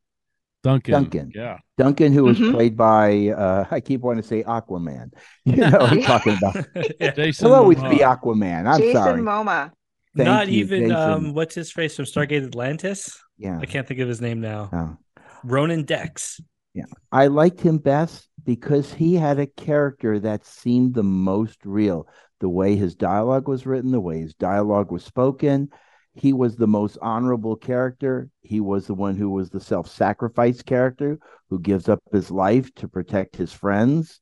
[0.66, 0.92] Duncan.
[0.92, 1.32] Duncan.
[1.32, 1.58] Yeah.
[1.78, 2.52] Duncan, who was mm-hmm.
[2.52, 5.12] played by uh, I keep wanting to say Aquaman.
[5.44, 6.66] You know what I'm talking about.
[7.00, 7.12] yeah.
[7.12, 8.66] Jason He'll always be Aquaman.
[8.66, 9.20] I'm Jason sorry.
[9.22, 9.70] Momoa.
[10.16, 13.16] Thank Not you, even um, what's his face from Stargate Atlantis?
[13.38, 13.60] Yeah.
[13.60, 14.70] I can't think of his name now.
[14.72, 15.22] Oh.
[15.44, 16.40] Ronon Dex.
[16.74, 16.86] Yeah.
[17.12, 22.08] I liked him best because he had a character that seemed the most real.
[22.40, 25.70] The way his dialogue was written, the way his dialogue was spoken,
[26.16, 28.30] he was the most honorable character.
[28.40, 31.18] He was the one who was the self sacrifice character
[31.50, 34.20] who gives up his life to protect his friends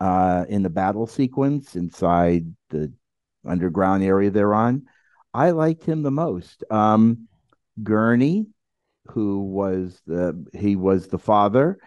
[0.00, 2.92] uh, in the battle sequence inside the
[3.46, 4.82] underground area they're on.
[5.32, 6.62] I liked him the most.
[6.70, 7.26] Um,
[7.82, 8.46] Gurney,
[9.06, 11.78] who was the he was the father.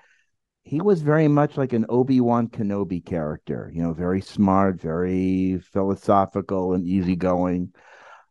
[0.64, 5.60] He was very much like an Obi Wan Kenobi character, you know, very smart, very
[5.60, 7.74] philosophical and easygoing.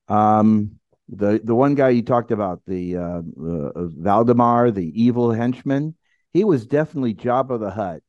[0.09, 5.95] Um, the the one guy you talked about, the uh, uh, Valdemar, the evil henchman,
[6.33, 8.03] he was definitely Jabba the Hutt,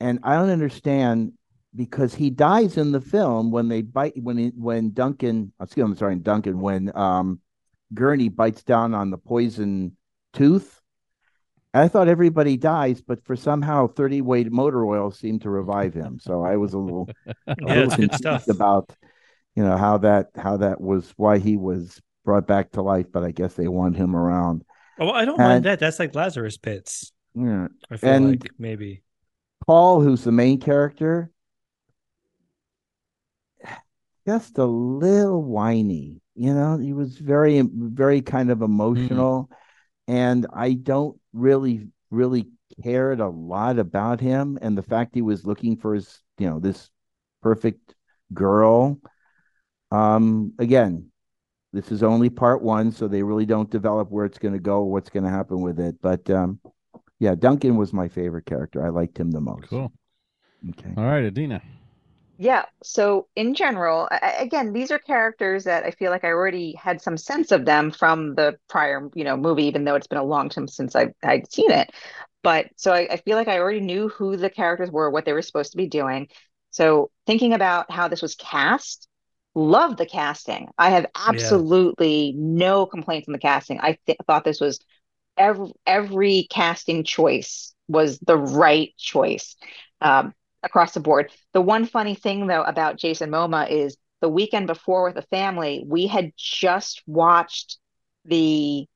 [0.00, 1.32] and I don't understand
[1.74, 5.90] because he dies in the film when they bite when he, when Duncan, excuse me,
[5.92, 7.40] I'm sorry, Duncan, when um,
[7.94, 9.96] Gurney bites down on the poison
[10.32, 10.80] tooth.
[11.74, 16.18] I thought everybody dies, but for somehow 30 weight motor oil seemed to revive him.
[16.18, 18.90] So I was a little, yeah, a little confused about,
[19.54, 23.24] you know, how that how that was why he was brought back to life, but
[23.24, 24.62] I guess they want him around.
[25.00, 25.80] Oh, I don't and, mind that.
[25.80, 27.10] That's like Lazarus pits.
[27.34, 29.02] Yeah, I feel and like maybe
[29.66, 31.30] Paul, who's the main character,
[34.26, 36.20] just a little whiny.
[36.34, 40.12] You know, he was very, very kind of emotional, mm-hmm.
[40.12, 42.50] and I don't really, really
[42.84, 46.60] cared a lot about him and the fact he was looking for his, you know,
[46.60, 46.90] this
[47.42, 47.94] perfect
[48.34, 49.00] girl.
[49.90, 51.10] Um, again,
[51.72, 54.82] this is only part one, so they really don't develop where it's going to go,
[54.82, 55.96] what's going to happen with it.
[56.00, 56.60] But um,
[57.18, 58.84] yeah, Duncan was my favorite character.
[58.84, 59.68] I liked him the most.
[59.68, 59.92] Cool.
[60.70, 60.92] Okay.
[60.96, 61.60] All right, Adeena.
[62.40, 62.66] Yeah.
[62.84, 67.02] So in general, I, again, these are characters that I feel like I already had
[67.02, 70.24] some sense of them from the prior, you know, movie, even though it's been a
[70.24, 71.90] long time since I I'd seen it.
[72.44, 75.32] But so I, I feel like I already knew who the characters were, what they
[75.32, 76.28] were supposed to be doing.
[76.70, 79.08] So thinking about how this was cast,
[79.54, 80.68] love the casting.
[80.78, 82.32] I have absolutely yeah.
[82.36, 83.80] no complaints on the casting.
[83.80, 84.80] I th- thought this was
[85.36, 89.56] every every casting choice was the right choice
[90.00, 91.32] um, across the board.
[91.52, 95.84] The one funny thing though about Jason Momoa is the weekend before with the family,
[95.86, 97.78] we had just watched
[98.24, 98.86] the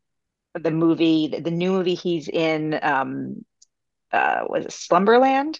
[0.54, 2.78] the movie, the, the new movie he's in.
[2.82, 3.44] Um,
[4.12, 5.58] uh, was it Slumberland?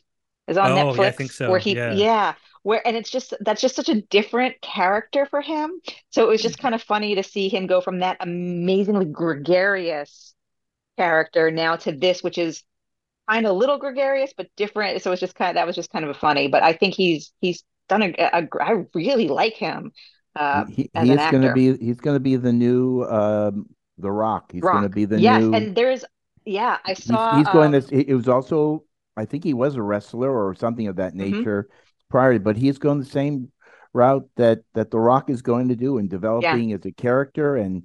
[0.49, 0.97] Is on oh, Netflix.
[0.99, 1.51] Yeah, I think so.
[1.51, 1.93] Where he, yeah.
[1.93, 5.73] yeah, where and it's just that's just such a different character for him.
[6.11, 10.35] So it was just kind of funny to see him go from that amazingly gregarious
[10.99, 12.63] character now to this, which is
[13.31, 15.03] kind of a little gregarious but different.
[15.03, 16.49] So it's just kind of that was just kind of a funny.
[16.49, 19.93] But I think he's he's done a, a I really like him.
[20.37, 23.67] Uh, he, he's going to be he's going to be the new um,
[23.99, 24.53] the Rock.
[24.53, 25.53] He's going to be the yes, new.
[25.53, 26.05] and there's
[26.45, 27.17] yeah, I saw.
[27.17, 27.95] He's, he's going um, to.
[27.95, 28.85] It was also
[29.17, 31.47] I think he was a wrestler or something of that Mhm.
[31.47, 31.69] nature
[32.13, 33.51] prior, but he's going the same
[33.95, 37.85] route that that the Rock is going to do in developing as a character and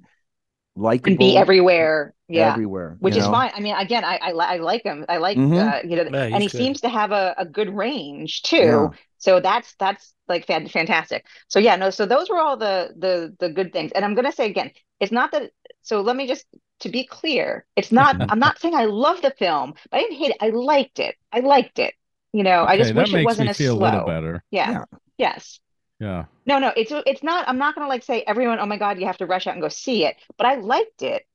[0.76, 2.14] likable and be everywhere.
[2.28, 2.50] Yeah.
[2.50, 3.30] everywhere, Which is know?
[3.30, 3.50] fine.
[3.54, 5.04] I mean, again, I I, I like him.
[5.08, 5.56] I like Mhm.
[5.56, 6.58] uh, you know, Yeah, and he good.
[6.58, 8.64] seems to have a, a good range too.
[8.64, 8.90] Yeah.
[9.18, 11.24] So that's that's like fan- fantastic.
[11.48, 11.90] So yeah, no.
[11.90, 13.92] So those were all the the the good things.
[13.92, 15.52] And I'm gonna say again, it's not that.
[15.82, 16.44] So let me just
[16.80, 18.16] to be clear, it's not.
[18.28, 20.36] I'm not saying I love the film, but I didn't hate it.
[20.40, 21.16] I liked it.
[21.32, 21.94] I liked it.
[22.32, 23.72] You know, I just wish it wasn't me as slow.
[23.72, 24.42] a little better.
[24.50, 24.70] Yeah.
[24.70, 24.84] Yeah.
[25.16, 25.60] Yes.
[26.00, 26.26] Yeah.
[26.46, 27.48] No, no, it's it's not.
[27.48, 28.58] I'm not gonna like say everyone.
[28.60, 30.16] Oh my God, you have to rush out and go see it.
[30.36, 31.26] But I liked it,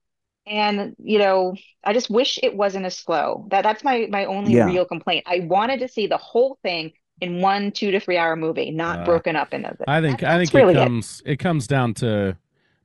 [0.47, 3.47] and you know, I just wish it wasn't as slow.
[3.49, 4.65] That that's my my only Yeah.
[4.67, 5.25] real complaint.
[5.27, 8.99] I wanted to see the whole thing in one two to three hour movie, not
[8.99, 9.75] Uh, broken up into.
[9.87, 11.39] I think that- I think really it comes it.
[11.39, 12.37] comes down to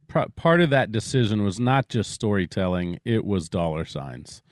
[0.08, 4.42] pr- part of that decision was not just storytelling; it was dollar signs.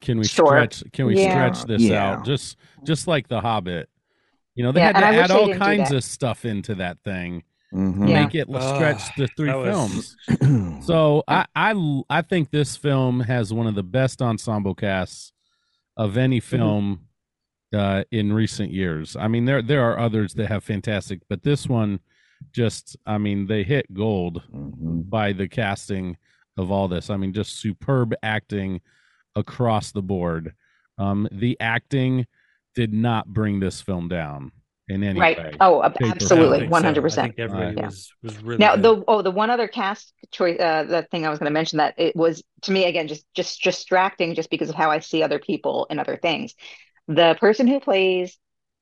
[0.00, 0.46] Can we Sure.
[0.46, 0.82] stretch?
[0.92, 1.30] Can we Yeah.
[1.52, 2.12] stretch this Yeah.
[2.12, 2.24] out?
[2.24, 3.88] Just just like The Hobbit,
[4.54, 8.04] you know, they Yeah, had to add all kinds of stuff into that thing Mhm.
[8.06, 8.24] to Yeah.
[8.24, 10.80] make it stretch the three that was- films.
[10.86, 15.32] So I, I I think this film has one of the best ensemble casts
[15.96, 16.56] of any Mm-hmm.
[16.56, 17.00] film
[17.74, 19.16] uh, in recent years.
[19.16, 21.98] I mean, there there are others that have fantastic, but this one
[22.52, 25.10] just I mean they hit gold Mhm.
[25.10, 26.16] by the casting
[26.56, 27.10] of all this.
[27.10, 28.80] I mean, just superb acting
[29.36, 30.54] across the board.
[30.98, 32.26] Um, the acting
[32.74, 34.50] did not bring this film down
[34.88, 35.34] in any way.
[35.34, 35.38] right.
[35.38, 35.56] way.
[35.60, 36.86] Oh, ab- Paper I don't absolutely, think one so.
[36.86, 37.34] hundred I percent.
[37.38, 38.82] everybody Uh, was was really Now, good.
[38.82, 41.78] the oh, the one other cast choice, uh, the thing I was going to mention
[41.78, 45.22] that it was to me again just just distracting, just because of how I see
[45.22, 46.54] other people and other things.
[47.08, 48.36] The person who plays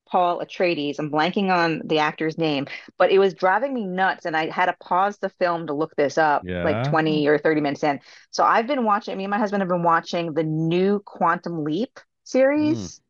[0.07, 4.35] Paul Atreides, I'm blanking on the actor's name, but it was driving me nuts, and
[4.37, 6.63] I had to pause the film to look this up, Yeah.
[6.63, 7.99] like 20 or 30 minutes in.
[8.31, 9.17] So I've been watching.
[9.17, 13.01] Me and my husband have been watching the new Quantum Leap series.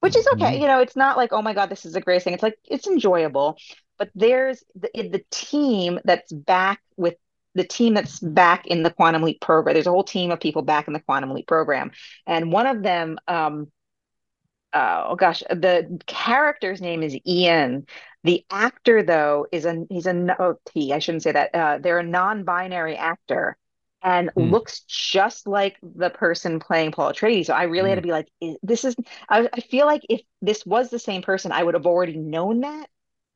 [0.00, 2.24] Which is okay, you know, it's not like, oh my God, this is the greatest
[2.24, 2.34] thing.
[2.34, 3.56] It's like it's enjoyable,
[3.98, 7.14] but there's the, the team that's back with
[7.54, 9.74] the team that's back in the Quantum Leap program.
[9.74, 11.92] There's a whole team of people back in the Quantum Leap program,
[12.26, 13.70] and one of them, um,
[14.72, 17.86] uh, oh gosh, the character's name is Ian.
[18.24, 20.92] The actor, though, is a he's a oh, he.
[20.92, 21.54] I shouldn't say that.
[21.54, 23.56] Uh, they're a non-binary actor,
[24.02, 24.52] and Hmm.
[24.52, 27.46] looks just like the person playing Paul Atreides.
[27.46, 28.94] So I really had to be like, is- this is.
[29.28, 32.60] I, I feel like if this was the same person, I would have already known
[32.60, 32.88] that.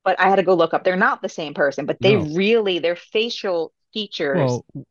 [0.05, 0.85] But I had to go look up.
[0.85, 2.23] They're not the same person, but they No.
[2.37, 4.85] really their facial features Well,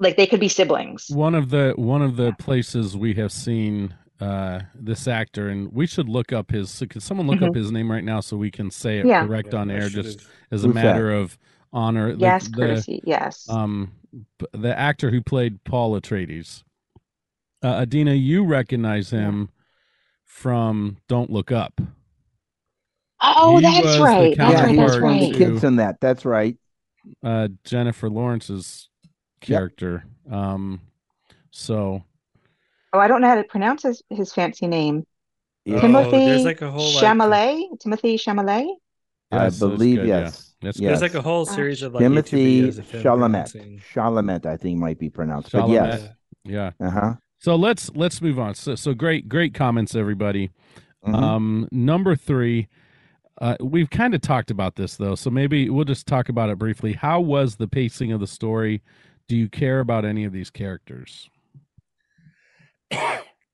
[0.00, 1.16] like they could be siblings.
[1.16, 5.86] one of the one of the places we have seen uh this actor and we
[5.86, 8.70] should look up his could someone look up his name right now so we can
[8.70, 9.08] say it Mm-hmm.
[9.08, 9.26] Yeah.
[9.26, 10.82] correct Yeah, on air should've- just as a Who's that?
[10.84, 11.36] matter of
[11.72, 13.00] honor Yes, the, courtesy.
[13.04, 13.48] Yes.
[13.48, 13.92] um
[14.52, 16.62] the actor who played Paul Atreides
[17.62, 19.48] uh, Adeena you recognize him
[20.24, 21.80] from Don't Look Up
[23.20, 24.36] oh, he was that's the right.
[24.36, 24.70] That's Yeah, right.
[24.70, 25.32] he That's was one of the right.
[25.32, 25.96] to- kids in that.
[26.00, 26.56] That's right.
[27.24, 28.88] uh Jennifer Lawrence's
[29.40, 30.80] character um
[31.50, 32.02] so
[32.92, 35.06] Oh, I don't know how to pronounce his, his fancy name.
[35.64, 35.76] Yeah.
[35.76, 37.04] Oh, Timothée there's like a whole like
[37.78, 38.74] Timothée Chalamet.
[39.30, 40.20] I yes, that's believe good, yeah.
[40.20, 40.54] yes.
[40.60, 40.88] That's yes.
[40.90, 43.80] there's like a whole series of like Timothée YouTube videos of him Chalamet.
[43.94, 45.52] Chalamet, I think might be pronounced.
[45.52, 46.08] But yes.
[46.44, 47.14] yeah Uh huh.
[47.38, 48.54] So let's let's move on.
[48.54, 50.50] So so great great comments everybody.
[51.04, 51.14] Mm-hmm.
[51.14, 52.68] Um number 3
[53.40, 55.14] uh we've kind of talked about this though.
[55.14, 56.92] So maybe we'll just talk about it briefly.
[56.92, 58.82] How was the pacing of the story?
[59.28, 61.30] Do you care about any of these characters?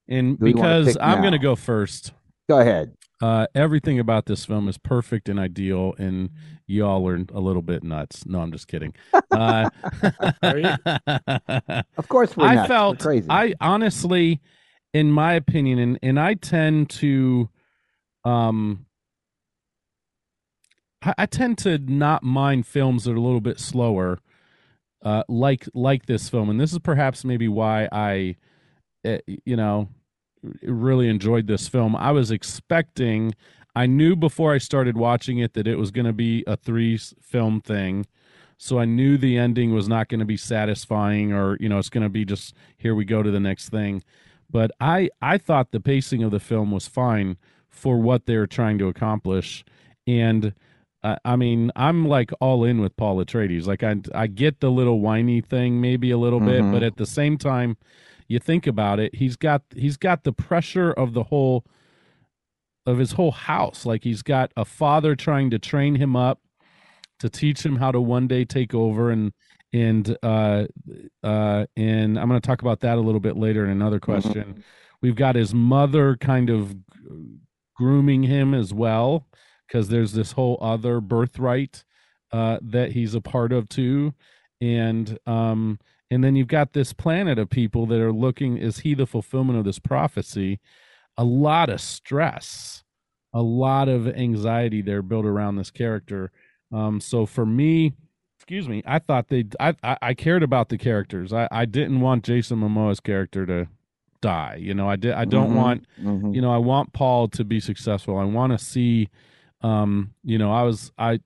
[0.08, 2.12] And Who do because I'm going to go first.
[2.48, 2.94] Go ahead.
[3.20, 6.30] Uh everything about this film is perfect and ideal and
[6.68, 8.24] y'all are a little bit nuts.
[8.26, 8.94] No, I'm just kidding.
[9.32, 9.68] Uh
[11.96, 12.68] Of course, we're I nuts.
[12.68, 13.26] We're felt crazy.
[13.28, 14.40] I honestly,
[14.94, 17.48] in my opinion, and and I tend to,
[18.24, 18.86] um,
[21.02, 24.18] I, I tend to not mind films that are a little bit slower,
[25.04, 28.36] uh, like like this film, and this is perhaps maybe why I,
[29.14, 29.88] uh, you know,
[30.62, 31.96] really enjoyed this film.
[31.96, 33.34] I was expecting.
[33.74, 36.98] I knew before I started watching it that it was going to be a three
[36.98, 38.06] film thing.
[38.56, 41.88] So I knew the ending was not going to be satisfying or, you know, it's
[41.88, 44.02] going to be just here we go to the next thing.
[44.50, 47.36] But I I thought the pacing of the film was fine
[47.68, 49.64] for what they were trying to accomplish
[50.06, 50.54] and
[51.02, 53.66] uh, I mean, I'm like all in with Paul Atreides.
[53.66, 56.70] Like I I get the little whiny thing maybe a little mm-hmm.
[56.70, 57.76] bit, but at the same time,
[58.28, 61.64] you think about it, he's got he's got the pressure of the whole
[62.86, 63.86] of his whole house.
[63.86, 66.40] Like he's got a father trying to train him up
[67.18, 69.32] to teach him how to one day take over and
[69.72, 70.64] and uh
[71.22, 74.12] uh and I'm going to talk about that a little bit later in another mm-hmm.
[74.12, 74.44] question.
[74.44, 74.60] Mm-hmm.
[75.00, 76.74] We've got his mother kind of
[77.76, 79.26] grooming him as well
[79.66, 81.84] because there's this whole other birthright
[82.32, 84.12] uh, that he's a part of too,
[84.60, 85.78] and um,
[86.10, 89.58] and then you've got this planet of people that are looking: is he the fulfillment
[89.58, 90.60] of this prophecy?
[91.16, 92.84] A lot of stress,
[93.32, 96.30] a lot of anxiety there built around this character.
[96.72, 97.94] Um, so for me,
[98.36, 101.32] excuse me, I thought they, I, I, I cared about the characters.
[101.32, 103.68] I, I didn't want Jason Momoa's character to
[104.20, 104.58] die.
[104.60, 105.12] You know, I did.
[105.12, 105.86] I don't mm-hmm, want.
[106.00, 106.34] Mm-hmm.
[106.34, 108.16] You know, I want Paul to be successful.
[108.16, 109.08] I want to see
[109.62, 111.20] um, you know, I was I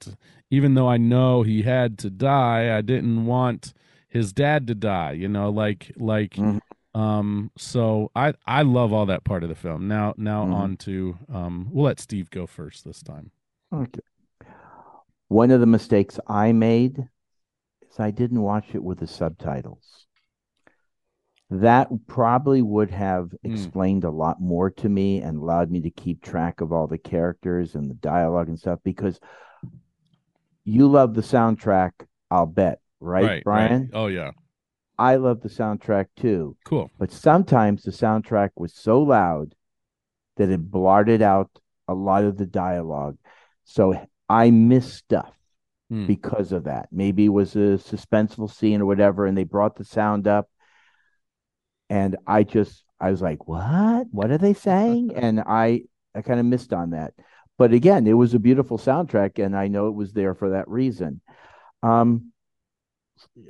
[0.51, 3.75] even though I know he had to die, I didn't want
[4.13, 7.01] his dad to die, you know, like like mm-hmm.
[7.01, 9.89] um so I I love all that part of the film.
[9.89, 10.55] Now now mm-hmm.
[10.55, 13.31] on to um we'll let Steve go first this time.
[13.73, 14.01] Okay.
[15.29, 16.99] One of the mistakes I made
[17.91, 20.07] is I didn't watch it with the subtitles
[21.61, 23.53] that probably would have mm.
[23.53, 26.97] explained a lot more to me and allowed me to keep track of all the
[26.97, 29.21] characters and the dialogue and stuff because
[30.65, 31.93] you love the soundtrack,
[32.31, 33.83] I'll bet, right, right Brian?
[33.83, 33.91] Right.
[33.93, 34.31] Oh yeah.
[34.99, 36.57] I love the soundtrack too.
[36.65, 36.91] Cool.
[36.99, 39.55] But sometimes the soundtrack was so loud
[40.37, 41.51] that it blotted out
[41.89, 43.17] a lot of the dialogue.
[43.65, 43.95] So
[44.29, 45.35] I missed stuff
[45.91, 46.07] mm.
[46.07, 46.89] because of that.
[46.93, 50.49] Maybe it was a suspenseful scene or whatever, and they brought the sound up
[51.93, 54.07] and I just I was like, "What?
[54.11, 55.83] What are they saying?" and I
[56.15, 57.13] I kind of missed on that.
[57.59, 60.69] But again, it was a beautiful soundtrack, and I know it was there for that
[60.69, 61.21] reason.
[61.83, 62.32] Um,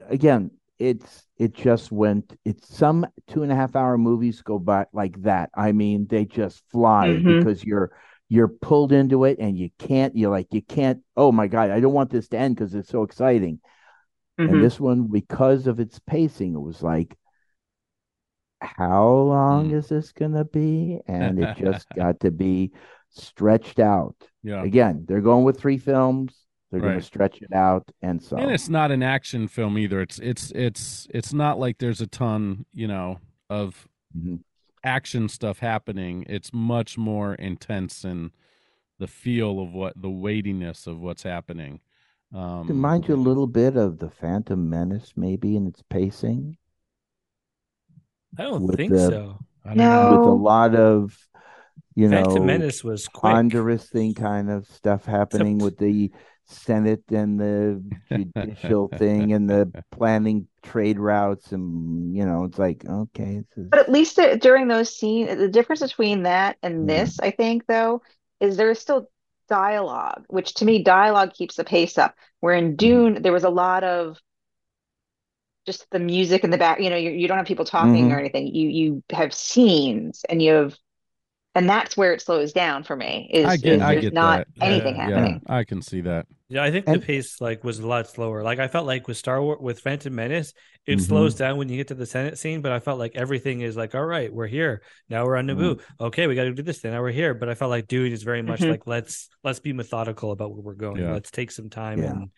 [0.09, 2.37] again, it's it just went.
[2.45, 5.51] It's some two and a half hour movies go by like that.
[5.55, 7.39] I mean, they just fly mm-hmm.
[7.39, 7.93] because you're
[8.29, 10.17] you're pulled into it, and you can't.
[10.17, 11.03] You're like you can't.
[11.17, 13.61] Oh my god, I don't want this to end because it's so exciting.
[14.41, 14.55] Mm-hmm.
[14.55, 17.17] And this one, because of its pacing, it was like
[18.63, 19.75] how long mm.
[19.75, 21.01] is this going to be?
[21.07, 22.73] And it just got to be
[23.11, 24.17] stretched out.
[24.43, 24.63] Yeah.
[24.63, 26.35] Again, they're going with three films.
[26.73, 26.89] They're right.
[26.89, 28.39] going to stretch it out, and so.
[28.39, 30.01] And it's not an action film either.
[30.01, 33.19] It's it's it's it's not like there's a ton, you know,
[33.51, 34.37] of mm-hmm.
[34.83, 36.25] action stuff happening.
[36.31, 38.31] It's much more intense and
[38.99, 41.81] the feel of what the weightiness of what's happening.
[42.35, 46.57] Um, Remind you a little bit of the Phantom Menace, maybe in its pacing.
[48.39, 49.39] I don't think the, so.
[49.63, 50.17] I no.
[50.17, 51.19] With a lot of,
[51.95, 53.33] you Phantom know, Menace was quick.
[53.33, 56.11] ponderous thing kind of stuff happening with the
[56.45, 62.85] Senate and the judicial thing and the planning trade routes and you know it's like
[62.87, 63.67] okay is...
[63.71, 66.87] but at least during those scenes the difference between that and mm-hmm.
[66.87, 68.01] this i think though
[68.41, 69.11] is there is still
[69.49, 72.77] dialogue which to me dialogue keeps the pace up where in mm-hmm.
[72.77, 73.23] dune mm-hmm.
[73.23, 74.19] there was a lot of
[75.67, 78.13] just the music in the back you know you, you don't have people talking mm-hmm.
[78.13, 80.77] or anything you you have scenes and you have
[81.55, 84.47] and that's where it slows down for me is, I get, is I get not
[84.57, 84.65] that.
[84.65, 87.63] anything yeah, happening yeah, i can see that yeah i think and, the pace like
[87.65, 90.55] was a lot slower like i felt like with star wars with phantom menace
[90.87, 91.01] it mm-hmm.
[91.01, 93.77] slows down when you get to the senate scene but i felt like everything is
[93.77, 96.05] like all right we're here now we're on naboo mm-hmm.
[96.05, 98.13] okay we got to do this thing now we're here but i felt like Dune
[98.13, 98.71] is very much mm-hmm.
[98.71, 101.13] like let's let's be methodical about where we're going yeah.
[101.13, 102.31] let's take some time and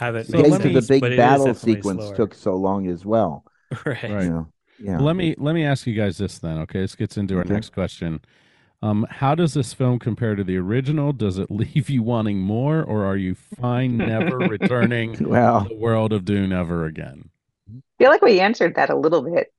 [0.00, 0.26] have it.
[0.26, 2.16] So let me, the big battle sequence slower.
[2.16, 3.44] took so long as well.
[3.86, 4.02] Right.
[4.02, 4.24] right.
[4.24, 4.98] You know, yeah.
[4.98, 6.58] let me let me ask you guys this then.
[6.58, 7.54] Okay, this gets into our okay.
[7.54, 8.20] next question.
[8.82, 11.12] Um, how does this film compare to the original?
[11.12, 16.12] Does it leave you wanting more, or are you fine never returning well, the world
[16.12, 17.30] of Dune ever again?
[17.68, 19.52] I feel like we answered that a little bit.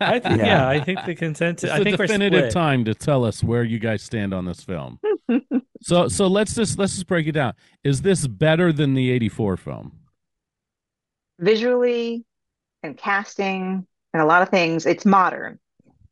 [0.00, 0.46] I th- yeah.
[0.46, 0.68] yeah.
[0.68, 1.70] I think the consensus.
[1.70, 4.98] It's I think definitive time to tell us where you guys stand on this film.
[5.82, 7.54] so, so let's just let's just break it down.
[7.84, 9.98] Is this better than the '84 film?
[11.38, 12.24] Visually,
[12.82, 15.58] and casting, and a lot of things, it's modern.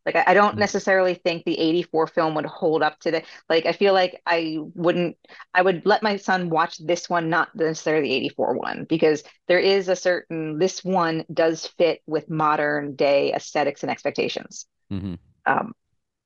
[0.07, 0.61] Like I, I don't mm.
[0.61, 4.59] necessarily think the 84 film would hold up to the like I feel like I
[4.75, 5.17] wouldn't
[5.55, 9.59] I would let my son watch this one, not necessarily the 84 one, because there
[9.59, 14.67] is a certain this one does fit with modern day aesthetics and expectations.
[14.91, 15.15] Mm-hmm.
[15.47, 15.75] Um,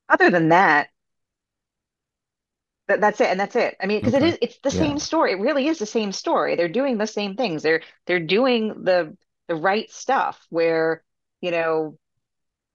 [0.08, 0.88] other than that,
[2.88, 3.76] that, that's it, and that's it.
[3.80, 4.28] I mean, because okay.
[4.28, 4.86] it is it's the yeah.
[4.86, 5.32] same story.
[5.32, 6.54] It really is the same story.
[6.54, 7.62] They're doing the same things.
[7.62, 9.16] They're they're doing the
[9.48, 10.46] the right stuff.
[10.50, 11.02] Where
[11.44, 11.98] you know,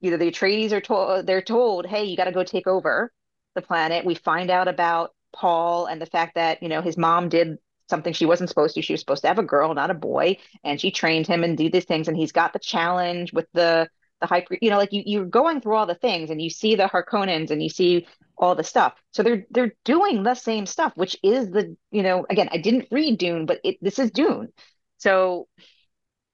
[0.01, 3.11] either the Atreides are told they're told, hey, you got to go take over
[3.55, 4.05] the planet.
[4.05, 7.57] We find out about Paul and the fact that you know his mom did
[7.89, 8.81] something she wasn't supposed to.
[8.81, 11.57] She was supposed to have a girl, not a boy, and she trained him and
[11.57, 12.07] do these things.
[12.07, 13.89] And he's got the challenge with the
[14.21, 14.57] the hyper.
[14.61, 17.51] you know, like you you're going through all the things, and you see the Harkonnens,
[17.51, 18.07] and you see
[18.37, 18.93] all the stuff.
[19.11, 22.87] So they're they're doing the same stuff, which is the you know again I didn't
[22.91, 24.49] read Dune, but it, this is Dune,
[24.97, 25.47] so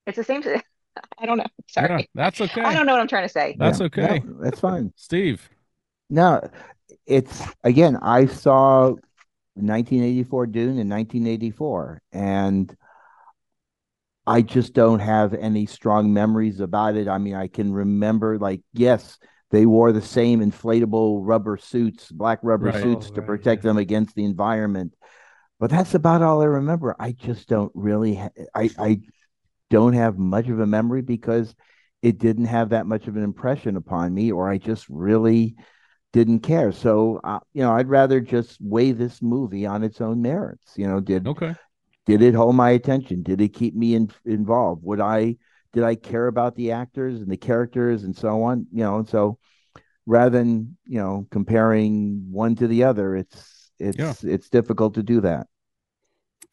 [0.06, 0.44] it's the same.
[1.20, 1.46] I don't know.
[1.68, 2.62] Sorry, yeah, that's okay.
[2.62, 3.56] I don't know what I'm trying to say.
[3.58, 4.22] That's yeah, okay.
[4.26, 5.50] No, that's fine, Steve.
[6.10, 6.48] No,
[7.06, 7.98] it's again.
[7.98, 8.90] I saw
[9.56, 12.76] 1984 Dune in 1984, and
[14.28, 17.08] I just don't have any strong memories about it.
[17.08, 19.18] I mean, I can remember like yes,
[19.52, 22.82] they wore the same inflatable rubber suits, black rubber right.
[22.82, 23.70] suits oh, to protect yeah.
[23.70, 24.94] them against the environment.
[25.60, 26.96] But that's about all I remember.
[27.00, 29.00] I just don't really ha- I I
[29.70, 31.56] don't have much of a memory because
[32.02, 35.56] it didn't have that much of an impression upon me or I just really
[36.14, 36.72] didn't care.
[36.72, 40.74] So, uh, you know, I'd rather just weigh this movie on its own merits.
[40.78, 41.56] You know, did okay.
[42.06, 43.24] Did it hold my attention?
[43.24, 44.84] Did it keep me in, involved?
[44.84, 45.38] Would I
[45.74, 48.68] did I care about the actors and the characters and so on?
[48.72, 49.40] You know, and so
[50.06, 54.14] rather than you know comparing one to the other, it's it's yeah.
[54.24, 55.48] it's difficult to do that.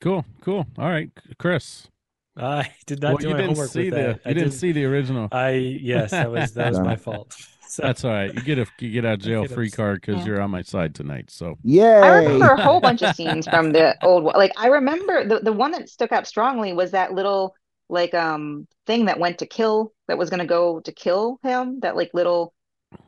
[0.00, 0.66] Cool, cool.
[0.78, 1.88] All right, Cris.
[2.36, 4.20] I did not well, do my homework see with the, that.
[4.24, 5.28] You I didn't see the original.
[5.32, 7.36] I yes, that was that was my fault.
[7.72, 8.34] So, That's all right.
[8.34, 10.24] You get a you get a jail free card because yeah.
[10.26, 11.30] you're on my side tonight.
[11.30, 14.24] So yeah, I remember a whole bunch of scenes from the old.
[14.24, 17.54] Like I remember the the one that stuck out strongly was that little
[17.88, 21.80] like um thing that went to kill that was going to go to kill him.
[21.80, 22.52] That like little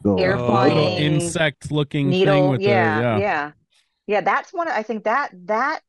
[0.05, 2.59] oh, air flying insect looking needle.
[2.59, 3.51] yeah, the, yeah, yeah,
[4.07, 4.20] yeah.
[4.22, 4.68] That's one.
[4.68, 5.81] I think that that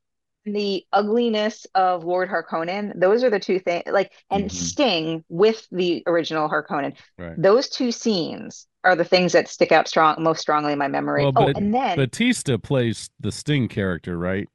[0.46, 4.56] the ugliness of Lord Harkonnen, those are the two things like and mm-hmm.
[4.56, 6.94] Sting with the original Harkonnen.
[7.18, 7.40] Right.
[7.40, 11.24] Those two scenes are the things that stick out strong most strongly in my memory.
[11.24, 14.48] Well, oh, and then Bautista plays the Sting character, right?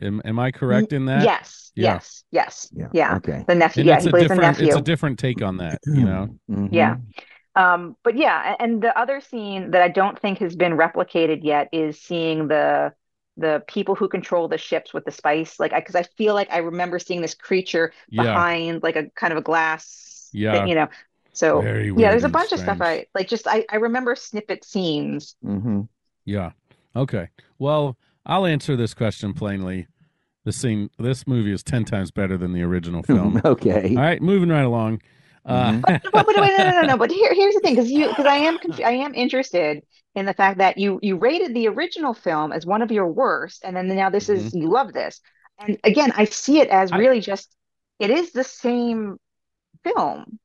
[0.00, 1.22] Am, am I correct in that?
[1.22, 1.70] Yes.
[1.74, 1.94] Yeah.
[1.94, 2.24] Yes.
[2.30, 2.68] Yes.
[2.72, 2.88] Yeah.
[2.92, 3.16] yeah.
[3.16, 3.44] Okay.
[3.46, 3.82] The nephew.
[3.82, 4.66] And yeah, he plays the nephew.
[4.66, 6.36] It's a different take on that, you know.
[6.50, 6.74] Mm-hmm.
[6.74, 6.96] Yeah.
[7.56, 11.68] Um, but yeah, and the other scene that I don't think has been replicated yet
[11.72, 12.92] is seeing the
[13.36, 16.34] the people who control the ships with the spice like i because I, I, feel
[16.34, 18.22] like i remember seeing this creature yeah.
[18.22, 20.88] behind like a kind of a glass yeah thing, you know
[21.32, 22.60] so yeah there's a bunch strange.
[22.60, 25.82] of stuff i like just i, I remember snippet scenes mm-hmm.
[26.24, 26.52] yeah
[26.94, 27.28] okay
[27.58, 29.88] well i'll answer this question plainly
[30.44, 34.22] the scene this movie is 10 times better than the original film okay all right
[34.22, 35.00] moving right along
[35.46, 35.80] uh, mm-hmm.
[35.80, 36.96] but, but, but, wait, no, no, no, no.
[36.96, 39.82] But here, here's the thing, because you, because I am, I am interested
[40.14, 43.64] in the fact that you you rated the original film as one of your worst,
[43.64, 44.58] and then now this is mm-hmm.
[44.58, 45.20] you love this.
[45.58, 47.54] And again, I see it as really I, just
[47.98, 49.18] it is the same
[49.82, 50.38] film.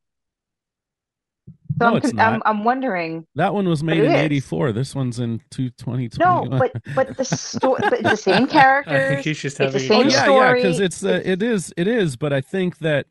[1.80, 2.34] So no, I'm, it's not.
[2.34, 3.26] I'm, I'm wondering.
[3.36, 4.74] That one was made in '84.
[4.74, 6.20] This one's in 2020.
[6.20, 8.93] No, but but the story, but the same characters.
[8.93, 9.74] I think he's just having.
[9.74, 10.47] The same oh, yeah, story.
[10.47, 12.17] yeah, because it's uh, it is it is.
[12.17, 13.05] But I think that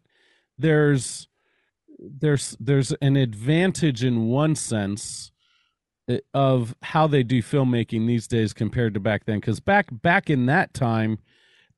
[0.59, 1.29] there's
[1.99, 5.33] there's there's an advantage in one sense
[6.33, 10.47] of how they do filmmaking these days compared to back then because back back in
[10.47, 11.19] that time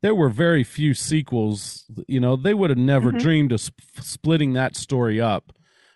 [0.02, 3.18] there were very few sequels you know they would have never mm-hmm.
[3.18, 5.52] dreamed of sp- splitting that story up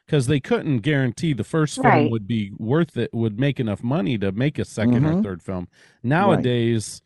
[0.06, 2.10] because they couldn't guarantee the first film right.
[2.10, 5.18] would be worth it would make enough money to make a 2nd mm-hmm.
[5.18, 5.68] or third film
[6.02, 7.02] nowadays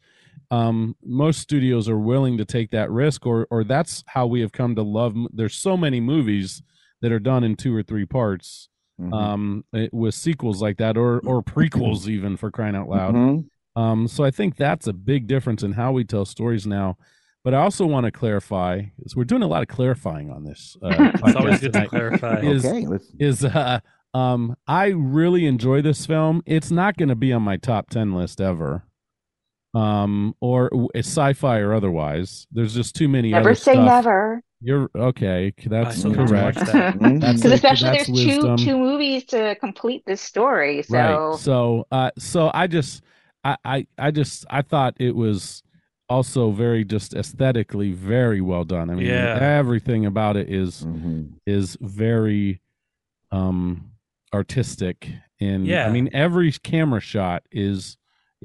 [0.50, 0.58] right.
[0.58, 4.52] um, most studios are willing to take that risk or or that's how we have
[4.52, 6.62] come to love there's so many movies
[7.00, 8.68] that are done in two or three parts
[9.00, 9.12] mm-hmm.
[9.12, 13.14] um, with sequels like that or or prequels even for crying out loud.
[13.14, 13.80] Mm-hmm.
[13.80, 16.96] Um, so I think that's a big difference in how we tell stories now.
[17.44, 20.76] But I also want to clarify, because we're doing a lot of clarifying on this.
[20.82, 22.40] Uh, it's always good to clarify.
[22.40, 22.86] Is, okay,
[23.18, 23.80] is uh,
[24.12, 26.42] um, I really enjoy this film.
[26.44, 28.84] It's not going to be on my top ten list ever,
[29.74, 32.46] um, or sci-fi or otherwise.
[32.50, 33.30] There's just too many.
[33.30, 33.86] Never say stuff.
[33.86, 34.42] never.
[34.60, 35.52] You're okay.
[35.66, 36.58] That's correct.
[36.58, 38.56] Because especially there's wisdom.
[38.56, 40.82] two two movies to complete this story.
[40.82, 41.38] So right.
[41.38, 43.02] So uh, so I just
[43.44, 45.62] I, I I just I thought it was
[46.08, 48.90] also very just aesthetically very well done.
[48.90, 49.38] I mean yeah.
[49.40, 51.34] everything about it is, mm-hmm.
[51.46, 52.60] is very
[53.30, 53.92] um
[54.34, 55.08] artistic
[55.40, 55.86] and yeah.
[55.86, 57.96] I mean every camera shot is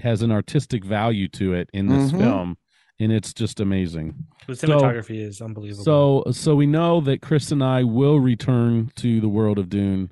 [0.01, 2.19] has an artistic value to it in this mm-hmm.
[2.19, 2.57] film
[2.99, 4.25] and it's just amazing.
[4.47, 5.83] The cinematography so, is unbelievable.
[5.83, 10.11] So, so we know that Cris and I will return to the world of Dune.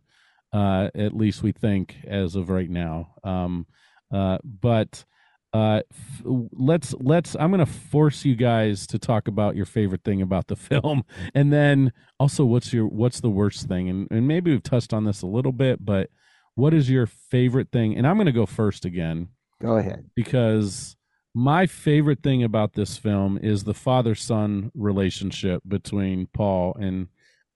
[0.54, 3.14] Uh, at least we think as of right now.
[3.24, 3.68] Um,
[4.14, 5.06] uh, but
[5.54, 7.36] uh, f- let's let's.
[7.40, 11.04] I'm going to force you guys to talk about your favorite thing about the film,
[11.34, 15.06] and then also what's your what's the worst thing, and and maybe we've touched on
[15.06, 16.10] this a little bit, but
[16.56, 17.96] what is your favorite thing?
[17.96, 19.30] And I'm going to go first again.
[19.62, 20.96] Go ahead, because
[21.34, 27.08] my favorite thing about this film is the father son relationship between Paul and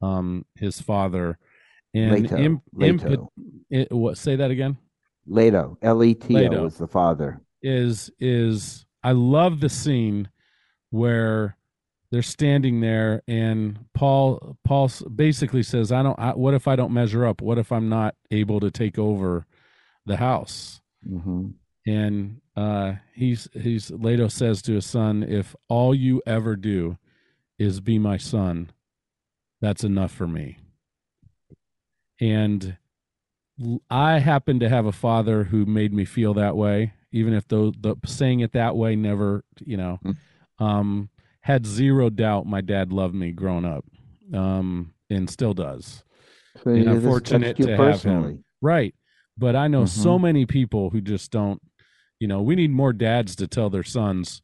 [0.01, 1.37] um his father.
[1.93, 2.37] And Leto.
[2.37, 3.31] Imp, Leto.
[3.69, 4.77] it, what say that again?
[5.27, 5.77] Leto.
[5.81, 7.41] L E T O was the father.
[7.61, 10.29] Is is I love the scene
[10.89, 11.57] where
[12.11, 16.17] they're standing there and Paul Paul basically says, "I don't.
[16.19, 17.41] I, what if I don't measure up?
[17.41, 19.45] What if I'm not able to take over
[20.05, 21.49] the house?" Mm-hmm.
[21.85, 26.97] And uh, he's he's Leto says to his son, "If all you ever do
[27.59, 28.71] is be my son,
[29.61, 30.57] that's enough for me."
[32.19, 32.77] And
[33.89, 37.73] I happen to have a father who made me feel that way, even if the,
[37.79, 40.15] the saying it that way never, you know, mm.
[40.59, 41.09] um,
[41.41, 43.85] had zero doubt my dad loved me growing up,
[44.33, 46.03] um, and still does.
[46.63, 48.43] So and I'm fortunate to have him.
[48.61, 48.95] Right.
[49.37, 50.01] But I know mm-hmm.
[50.01, 51.61] so many people who just don't
[52.19, 54.41] you know, we need more dads to tell their sons,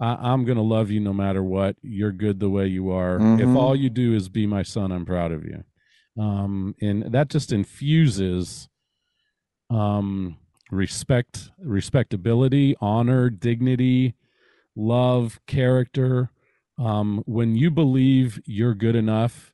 [0.00, 1.76] I- am going to love you no matter what.
[1.82, 3.18] You're good the way you are.
[3.18, 3.48] Mm-hmm.
[3.48, 5.64] If all you do is be my son, I'm proud of you.
[6.18, 8.68] Um, and that just infuses
[9.70, 10.36] um,
[10.70, 14.14] respect, respectability, honor, dignity,
[14.74, 16.30] love, character.
[16.78, 19.52] Um, when you believe you're good enough,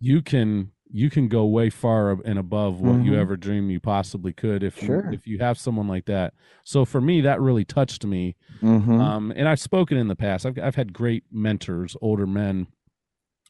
[0.00, 3.04] you can you can go way far and above what mm-hmm.
[3.04, 5.06] you ever dream you possibly could if sure.
[5.06, 6.34] you, if you have someone like that.
[6.64, 8.36] So for me, that really touched me.
[8.62, 9.00] Mm-hmm.
[9.00, 10.46] Um, and I've spoken in the past.
[10.46, 12.68] I've I've had great mentors, older men,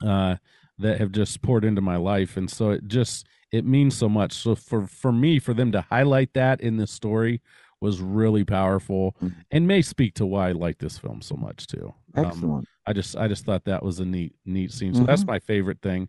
[0.05, 0.37] uh,
[0.79, 4.33] that have just poured into my life, and so it just it means so much.
[4.33, 7.41] So for for me, for them to highlight that in this story
[7.81, 9.41] was really powerful, mm-hmm.
[9.51, 11.95] and may speak to why I like this film so much too.
[12.17, 12.53] Um, Excellent.
[12.53, 14.95] Um, I just I just thought that was a neat neat scene.
[14.95, 15.33] So that's mm-hmm.
[15.33, 16.09] my favorite thing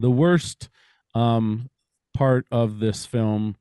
[0.00, 0.68] the worst
[1.14, 1.70] um,
[2.14, 3.56] part of this film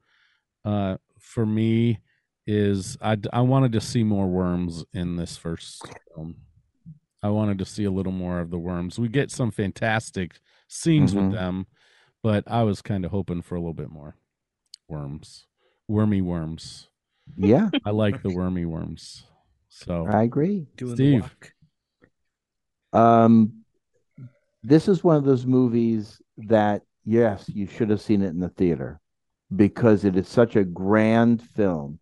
[0.66, 2.00] uh, for me
[2.48, 5.86] is I, I wanted to see more worms in this first
[6.16, 6.38] film.
[7.22, 8.98] I wanted to see a little more of the worms.
[8.98, 11.28] We get some fantastic scenes mm-hmm.
[11.28, 11.68] with them,
[12.24, 14.16] but I was kind of hoping for a little bit more
[14.88, 15.46] worms,
[15.88, 16.88] wormy worms.
[17.38, 19.26] Yeah, I like the wormy worms.
[19.68, 21.36] So I agree, Doing Steve.
[22.94, 23.64] Um,
[24.64, 28.50] this is one of those movies that yes, you should have seen it in the
[28.50, 29.00] theater
[29.56, 32.00] because it is such a grand film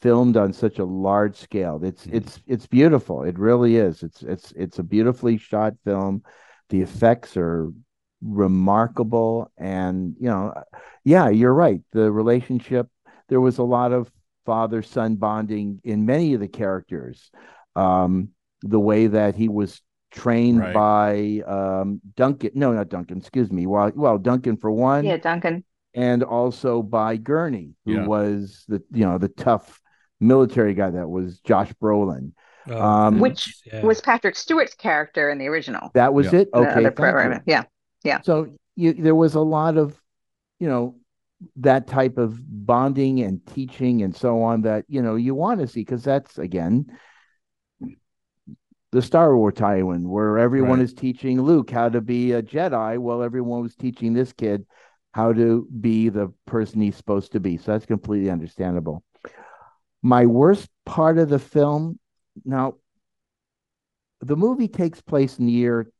[0.00, 1.80] filmed on such a large scale.
[1.82, 2.16] It's mm-hmm.
[2.16, 3.22] it's it's beautiful.
[3.22, 4.02] It really is.
[4.02, 6.22] It's it's it's a beautifully shot film.
[6.68, 7.70] The effects are
[8.24, 10.54] remarkable and you know
[11.04, 11.80] yeah you're right.
[11.92, 12.88] The relationship
[13.28, 14.10] there was a lot of
[14.46, 17.30] father son bonding in many of the characters.
[17.76, 18.30] Um
[18.62, 19.80] the way that he was
[20.12, 20.74] trained right.
[20.74, 22.50] by um, Duncan.
[22.54, 23.18] No, not Duncan.
[23.18, 23.66] Excuse me.
[23.66, 25.04] Well, well, Duncan for one.
[25.04, 25.64] Yeah, Duncan.
[25.94, 28.06] And also by Gurney, who yeah.
[28.06, 29.80] was the you know the tough
[30.20, 32.32] military guy that was Josh Brolin.
[32.68, 33.82] Oh, um, which yeah.
[33.82, 35.90] was Patrick Stewart's character in the original.
[35.94, 36.40] That was yeah.
[36.40, 36.48] it.
[36.54, 37.42] Okay, program.
[37.44, 37.64] Yeah,
[38.04, 38.20] yeah.
[38.22, 40.00] So you, there was a lot of,
[40.60, 40.94] you know,
[41.56, 45.66] that type of bonding and teaching and so on that you know you want to
[45.66, 46.86] see because that's again
[48.92, 50.84] the Star Wars tie-in where everyone right.
[50.84, 54.66] is teaching Luke how to be a Jedi, while everyone was teaching this kid
[55.12, 57.56] how to be the person he's supposed to be.
[57.56, 59.02] So that's completely understandable.
[60.02, 61.98] My worst part of the film,
[62.44, 62.74] now,
[64.20, 65.90] the movie takes place in the year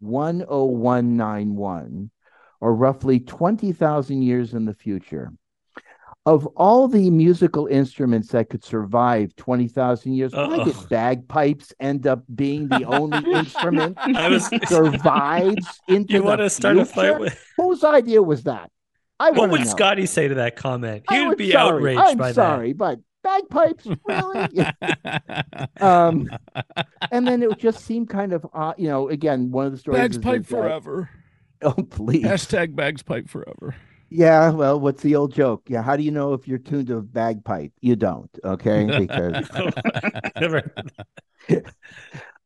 [0.00, 2.10] 10191,
[2.60, 5.32] or roughly 20,000 years in the future
[6.24, 10.56] of all the musical instruments that could survive 20,000 years, Uh-oh.
[10.56, 14.48] why did bagpipes end up being the only instrument that was...
[14.68, 16.90] survives into You want to start future?
[16.90, 18.70] a fight with Whose idea was that?
[19.18, 19.66] I what would know.
[19.66, 21.04] Scotty say to that comment?
[21.10, 21.96] He I would be sorry.
[21.96, 22.78] outraged I'm by sorry, that.
[22.78, 24.66] but bagpipes, really?
[25.80, 26.28] um,
[27.10, 30.18] and then it just seemed kind of, uh, you know, again, one of the stories.
[30.18, 31.10] Bagpipe forever.
[31.62, 32.24] oh, please.
[32.24, 33.76] Hashtag bagpipe forever.
[34.14, 35.62] Yeah, well, what's the old joke?
[35.68, 37.72] Yeah, how do you know if you're tuned to a bagpipe?
[37.80, 38.98] You don't, okay?
[38.98, 39.48] Because
[40.40, 40.70] never.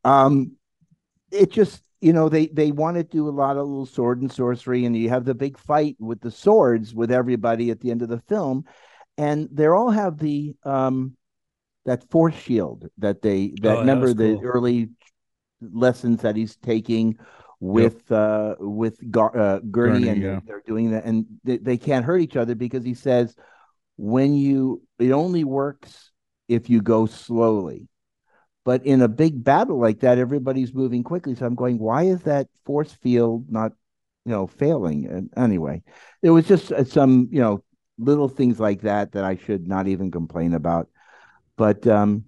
[0.05, 0.53] um,
[1.33, 4.31] it just you know they they want to do a lot of little sword and
[4.31, 8.03] sorcery, and you have the big fight with the swords with everybody at the end
[8.03, 8.65] of the film,
[9.19, 11.17] and they all have the um
[11.85, 14.41] that force shield that they that oh, remember that cool.
[14.41, 14.89] the early
[15.61, 17.19] lessons that he's taking
[17.61, 18.19] with yep.
[18.19, 20.41] uh, with Gar- uh, Gurney, Gurney and yeah.
[20.47, 23.35] they're doing that, and they, they can't hurt each other because he says
[23.97, 26.13] when you it only works
[26.49, 27.89] if you go slowly.
[28.65, 31.37] But in a big battle like that, everybody's moving quickly.
[31.37, 33.71] So I'm going, why is that force field not,
[34.25, 35.07] you know, failing?
[35.07, 35.85] And anyway,
[36.21, 37.63] it was just uh, some, you know,
[37.97, 40.89] little things like that that I should not even complain about.
[41.57, 42.25] But um,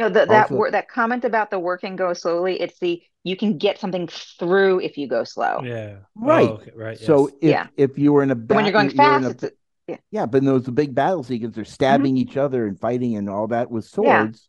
[0.00, 2.60] no, the, that also, that comment about the work and go slowly.
[2.60, 5.60] It's the you can get something through if you go slow.
[5.62, 5.96] Yeah.
[6.14, 6.48] Right.
[6.48, 6.70] Oh, okay.
[6.74, 6.98] Right.
[6.98, 7.06] Yes.
[7.06, 7.66] So if yeah.
[7.76, 9.52] if you were in a ba- when you're going fast, a,
[9.86, 9.96] yeah.
[10.10, 12.30] yeah, but in those big battle sequences, they're stabbing mm-hmm.
[12.30, 14.48] each other and fighting and all that with swords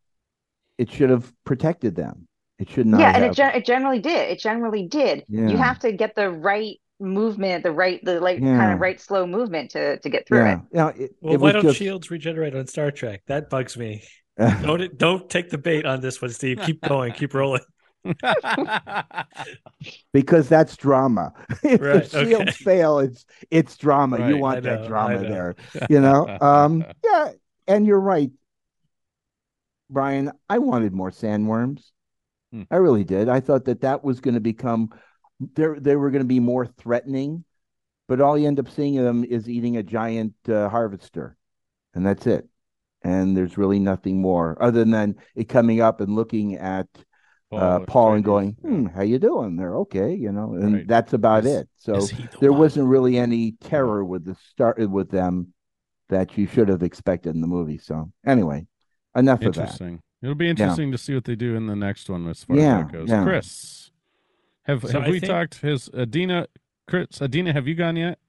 [0.78, 0.84] Yeah.
[0.86, 2.28] it should have protected them.
[2.60, 3.00] It should not.
[3.00, 4.30] Yeah, and it, gen- it generally did.
[4.30, 5.26] It generally did.
[5.28, 5.48] Yeah.
[5.48, 8.56] You have to get the right movement, the right, the like yeah.
[8.56, 10.54] kind of right slow movement to to get through yeah.
[10.54, 10.60] it.
[10.72, 10.88] Yeah.
[10.90, 11.80] It, well, why don't just...
[11.80, 13.24] shields regenerate on Star Trek?
[13.28, 14.04] That bugs me.
[14.62, 16.60] don't don't take the bait on this one, Steve.
[16.66, 17.14] Keep going.
[17.14, 17.62] Keep rolling.
[20.14, 21.34] because that's drama.
[21.64, 22.52] if right, the shields okay.
[22.52, 24.18] fail, it's it's drama.
[24.18, 25.56] Right, you want know, that drama there.
[25.90, 26.28] You know?
[26.42, 27.32] Um yeah,
[27.68, 28.32] and you're right.
[29.90, 31.84] Brian, I wanted more sandworms.
[32.52, 32.64] Hmm.
[32.72, 33.30] I really did.
[33.30, 34.90] I thought that that was going to become
[35.56, 37.44] they they were going to be more threatening,
[38.08, 41.38] but all you end up seeing them is eating a giant uh, harvester,
[41.94, 42.48] and that's it.
[43.04, 46.88] And there's really nothing more other than it coming up and looking at
[47.52, 50.88] uh, Paul and going, hmm, "How you doing?" They're okay, you know, and right.
[50.88, 51.70] that's about is, it.
[51.78, 52.62] So the there one?
[52.62, 55.54] wasn't really any terror with the start with them
[56.10, 57.78] that you should have expected in the movie.
[57.78, 58.68] So anyway,
[59.16, 59.62] enough of that.
[59.62, 60.02] Interesting.
[60.22, 60.92] It'll be interesting yeah.
[60.92, 63.10] to see what they do in the next one as far yeah, as that goes.
[63.10, 63.24] Yeah.
[63.24, 63.92] Cris,
[64.64, 65.32] have so have I we think...
[65.32, 65.62] talked?
[65.62, 66.46] Has Adeena,
[66.88, 68.20] Cris, Adeena, have you gone yet?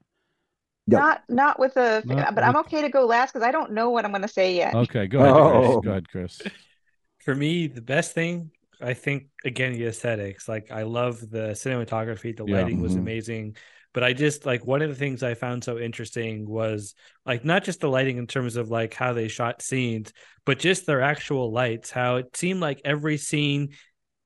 [0.85, 2.43] Not not with a, not but with...
[2.43, 4.75] I'm okay to go last because I don't know what I'm going to say yet.
[4.75, 5.33] Okay, go ahead.
[5.33, 5.61] Oh.
[5.61, 5.85] Cris.
[5.85, 6.41] Go ahead, Cris.
[7.19, 10.47] For me, the best thing I think again the aesthetics.
[10.47, 12.35] Like I love the cinematography.
[12.35, 13.01] The lighting was mm-hmm.
[13.01, 13.57] amazing.
[13.93, 17.63] But I just like one of the things I found so interesting was like not
[17.63, 20.11] just the lighting in terms of like how they shot scenes,
[20.45, 21.91] but just their actual lights.
[21.91, 23.73] How it seemed like every scene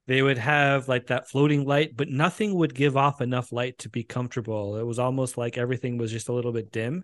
[0.07, 3.89] they would have like that floating light, but nothing would give off enough light to
[3.89, 4.77] be comfortable.
[4.77, 7.03] It was almost like everything was just a little bit dim.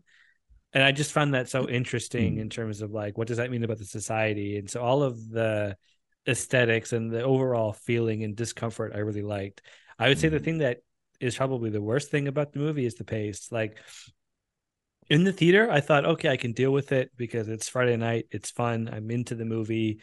[0.71, 1.75] And I just found that so mm-hmm.
[1.75, 4.57] interesting in terms of like what does that mean about the society?
[4.57, 5.75] And so all of the
[6.27, 9.61] aesthetics and the overall feeling and discomfort I really liked.
[9.99, 10.45] I would say the mm-hmm.
[10.45, 10.77] thing that
[11.19, 13.51] is probably the worst thing about the movie is the pace.
[13.51, 13.77] Like
[15.09, 18.27] in the theater, I thought, okay, I can deal with it because it's Friday night,
[18.31, 19.99] it's fun, I'm into the movie,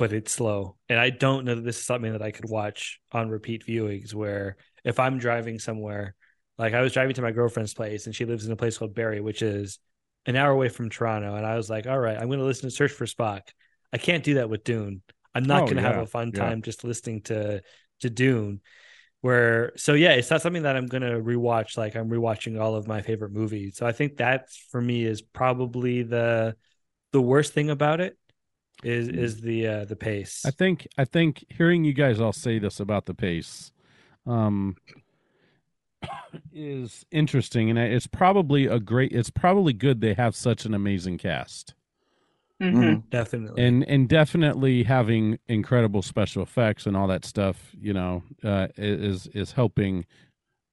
[0.00, 0.76] but it's slow.
[0.88, 4.14] And I don't know that this is something that I could watch on repeat viewings
[4.14, 6.14] where if I'm driving somewhere,
[6.56, 8.94] like I was driving to my girlfriend's place and she lives in a place called
[8.94, 9.78] Barrie, which is
[10.24, 11.34] an hour away from Toronto.
[11.34, 13.42] And I was like, all right, I'm going to listen to Search for Spock.
[13.92, 15.02] I can't do that with Dune.
[15.34, 16.64] I'm not oh, going to yeah, have a fun time yeah.
[16.64, 17.62] just listening to
[18.00, 18.62] to Dune
[19.20, 22.88] where so yeah it's not something that i'm gonna rewatch like i'm rewatching all of
[22.88, 26.56] my favorite movies so i think that for me is probably the
[27.12, 28.16] the worst thing about it
[28.82, 29.16] is mm.
[29.16, 32.80] is the uh the pace i think i think hearing you guys all say this
[32.80, 33.72] about the pace
[34.26, 34.76] um
[36.52, 41.18] is interesting and it's probably a great it's probably good they have such an amazing
[41.18, 41.74] cast
[42.60, 42.78] Mm-hmm.
[42.78, 43.00] mm-hmm.
[43.08, 48.68] Definitely, and and definitely having incredible special effects and all that stuff, you know, uh,
[48.76, 50.04] is is helping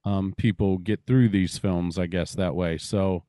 [0.03, 1.97] um, people get through these films.
[1.97, 2.77] I guess that way.
[2.77, 3.23] So,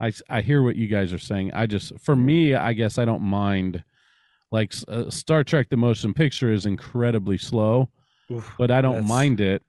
[0.00, 1.52] I I hear what you guys are saying.
[1.54, 3.82] I just for me, I guess I don't mind.
[4.50, 7.90] Like uh, Star Trek: The Motion Picture is incredibly slow,
[8.30, 9.08] Oof, but I don't that's...
[9.08, 9.62] mind it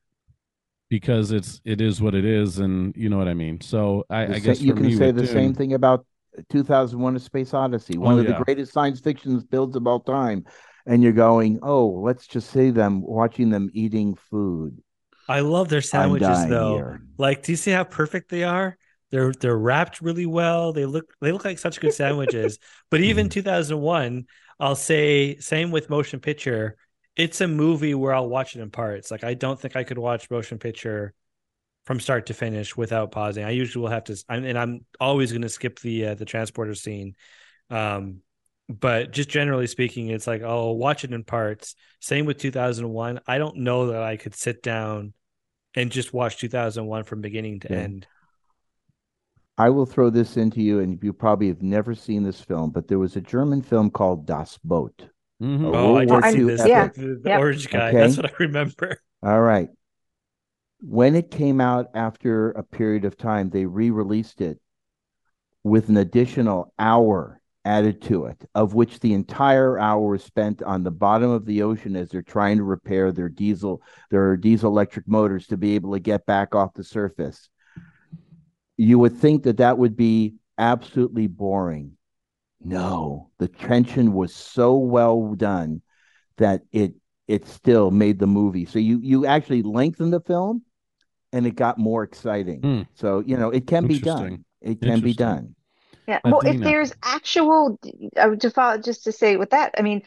[0.90, 3.62] because it's it is what it is, and you know what I mean.
[3.62, 6.06] So I, I guess you can say the Dune, same thing about
[6.50, 8.38] 2001 A Space Odyssey, one oh, of yeah.
[8.38, 10.46] the greatest science fiction builds of all time.
[10.86, 14.82] And you're going, oh, let's just see them watching them eating food.
[15.28, 16.76] I love their sandwiches though.
[16.76, 17.02] Here.
[17.18, 18.76] Like, do you see how perfect they are?
[19.12, 20.74] They're they're wrapped really well.
[20.74, 22.60] They look they look like such good sandwiches.
[22.90, 24.26] but even 2001,
[24.60, 26.78] I'll say same with motion picture.
[27.16, 29.12] It's a movie where I'll watch it in parts.
[29.12, 31.14] Like I don't think I could watch motion picture
[31.86, 33.44] from start to finish without pausing.
[33.44, 36.76] I usually will have to, and I'm always going to skip the uh, the transporter
[36.76, 37.16] scene.
[37.70, 38.22] Um,
[38.70, 41.74] but just generally speaking, it's like I'll watch it in parts.
[42.00, 43.22] Same with 2001.
[43.26, 45.14] I don't know that I could sit down
[45.74, 47.78] and just watch 2001 from beginning to yeah.
[47.78, 48.08] end.
[49.60, 52.88] I will throw this into you, and you probably have never seen this film, but
[52.88, 55.10] there was a German film called Das Boot.
[55.42, 55.66] Mm-hmm.
[55.66, 56.66] Oh, I did see this.
[56.66, 56.88] Yeah.
[56.88, 57.40] The, the yep.
[57.40, 57.90] orange guy.
[57.90, 57.98] Okay.
[57.98, 59.02] That's what I remember.
[59.22, 59.70] All right
[60.82, 64.60] when it came out after a period of time, they re released it
[65.64, 70.84] with an additional hour added to it, of which the entire hour was spent on
[70.84, 75.08] the bottom of the ocean as they're trying to repair their diesel their diesel electric
[75.08, 77.50] motors to be able to get back off the surface.
[78.80, 81.98] You would think that that would be absolutely boring.
[82.64, 85.82] No, the tension was so well done
[86.38, 86.94] that it
[87.28, 88.66] it still made the movie.
[88.66, 90.64] So you you actually lengthened the film,
[91.34, 92.62] and it got more exciting.
[92.62, 92.88] Mm.
[92.94, 94.46] So you know it can be done.
[94.62, 95.56] It can be done.
[96.08, 96.20] Yeah.
[96.24, 97.78] Well, if there's actual,
[98.18, 100.04] uh, to follow, just to say with that, I mean,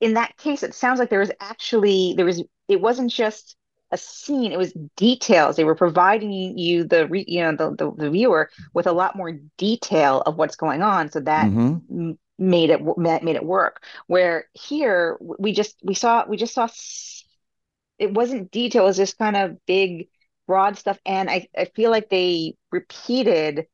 [0.00, 3.56] in that case, it sounds like there was actually there was it wasn't just
[3.90, 5.56] a scene; it was details.
[5.56, 9.16] They were providing you the re, you know the, the, the viewer with a lot
[9.16, 12.12] more detail of what's going on, so that mm-hmm.
[12.38, 13.84] made it made it work.
[14.06, 16.68] Where here we just we saw we just saw
[17.98, 20.08] it wasn't detail; it was just kind of big
[20.46, 23.66] broad stuff, and I I feel like they repeated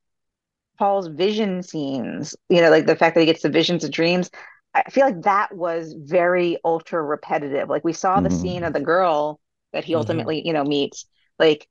[0.79, 2.35] Paul's vision scenes.
[2.49, 4.31] You know, like the fact that he gets the visions of dreams.
[4.75, 7.71] I feel like that was very ultra repetitive.
[7.71, 8.39] Like we saw the mm-hmm.
[8.39, 9.41] scene of the girl
[9.77, 9.99] that he mm-hmm.
[9.99, 10.47] ultimately, mm-hmm.
[10.49, 11.07] you know, meets.
[11.39, 11.69] Like,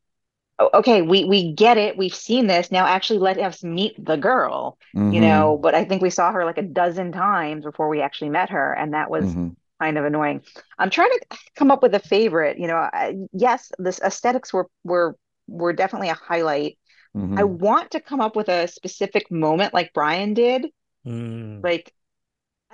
[0.60, 1.97] okay, we we get it.
[1.97, 2.72] We've seen this.
[2.72, 5.12] Now actually let us meet the girl, mm-hmm.
[5.12, 8.30] you know, but I think we saw her like a dozen times before we actually
[8.30, 8.74] met her.
[8.74, 9.49] And that was mm-hmm.
[9.82, 10.43] kind of annoying.
[10.80, 14.70] I'm trying to come up with a favorite, you know, I, yes, this aesthetics were
[14.84, 16.78] were were definitely a highlight.
[17.16, 17.58] I mm-hmm.
[17.60, 20.68] want to come up with a specific moment like Brian did.
[21.08, 21.64] Mm.
[21.64, 21.93] Like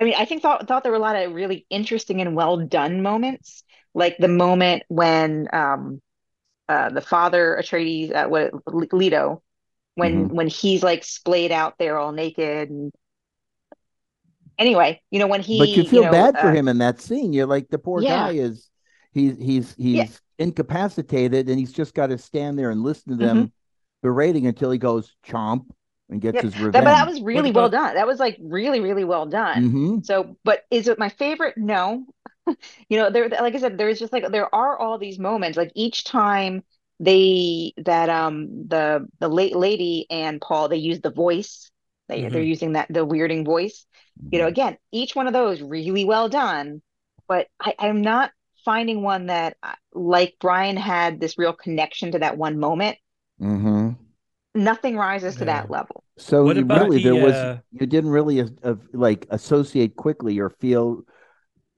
[0.01, 2.57] I mean, I think thought thought there were a lot of really interesting and well
[2.57, 3.63] done moments,
[3.93, 6.01] like the moment when um,
[6.69, 8.51] uh, the father Atreides, uh, what
[8.93, 9.41] Leto,
[9.95, 10.35] when mm-hmm.
[10.35, 12.91] when he's like splayed out there all naked and
[14.57, 15.59] anyway, you know when he.
[15.59, 17.33] But you feel you know, bad for uh, him in that scene.
[17.33, 18.27] You're like the poor yeah.
[18.27, 18.69] guy is
[19.11, 20.07] he's he's he's yeah.
[20.39, 23.45] incapacitated and he's just got to stand there and listen to them mm-hmm.
[24.01, 25.65] berating until he goes chomp
[26.09, 26.41] and gets yeah.
[26.43, 26.73] his revenge.
[26.73, 27.95] That, but that was really well done.
[27.95, 29.63] That was like really, really well done.
[29.63, 29.99] Mm-hmm.
[30.03, 31.57] So, but is it my favorite?
[31.57, 32.05] No.
[32.89, 35.57] you know, there, like I said, there's just like there are all these moments.
[35.57, 36.63] Like each time
[36.99, 41.71] they that um the the late lady and Paul they use the voice.
[42.07, 42.33] They mm-hmm.
[42.33, 43.85] they're using that the weirding voice.
[44.31, 44.51] You know, mm-hmm.
[44.51, 46.81] again, each one of those really well done.
[47.27, 48.31] But I, I'm not
[48.65, 52.97] finding one that uh, like Brian had this real connection to that one moment.
[53.41, 53.91] Mm-hmm
[54.53, 56.03] nothing rises to that level.
[56.17, 57.59] So what really, the, there was uh...
[57.71, 61.03] you didn't really uh, like associate quickly or feel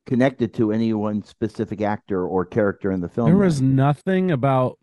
[0.05, 3.29] connected to any one specific actor or character in the film.
[3.29, 4.79] There was nothing about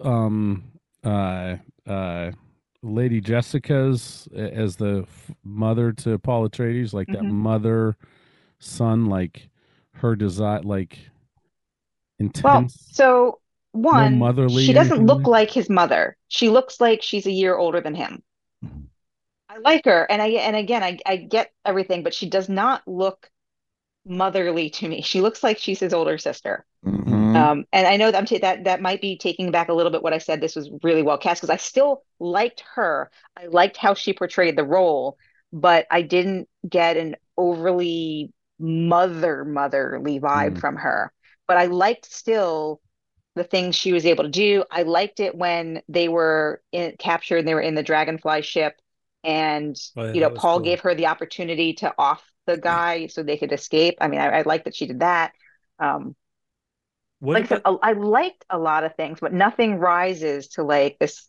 [0.00, 0.64] um
[1.04, 2.32] uh uh
[2.82, 5.06] Lady Jessica's as the
[5.42, 7.26] mother to Paul Atreides, like mm-hmm.
[7.26, 7.96] that mother
[8.58, 9.48] son, like
[9.94, 10.98] her desire, like
[12.18, 12.42] intense.
[12.44, 13.38] Well, so
[13.74, 17.56] one no motherly she doesn't look like his mother she looks like she's a year
[17.56, 18.22] older than him
[19.48, 22.82] i like her and i and again i, I get everything but she does not
[22.86, 23.28] look
[24.06, 27.36] motherly to me she looks like she's his older sister mm-hmm.
[27.36, 29.92] um, and i know that i'm t- that that might be taking back a little
[29.92, 33.46] bit what i said this was really well cast because i still liked her i
[33.46, 35.16] liked how she portrayed the role
[35.52, 40.60] but i didn't get an overly mother motherly vibe mm.
[40.60, 41.12] from her
[41.46, 42.80] but i liked still
[43.34, 44.64] the things she was able to do.
[44.70, 48.80] I liked it when they were in, captured and they were in the Dragonfly ship,
[49.22, 50.64] and oh, yeah, you know Paul cool.
[50.64, 53.98] gave her the opportunity to off the guy so they could escape.
[54.00, 55.32] I mean, I, I like that she did that.
[55.78, 56.14] Um,
[57.20, 61.28] like I, said, I liked a lot of things, but nothing rises to like this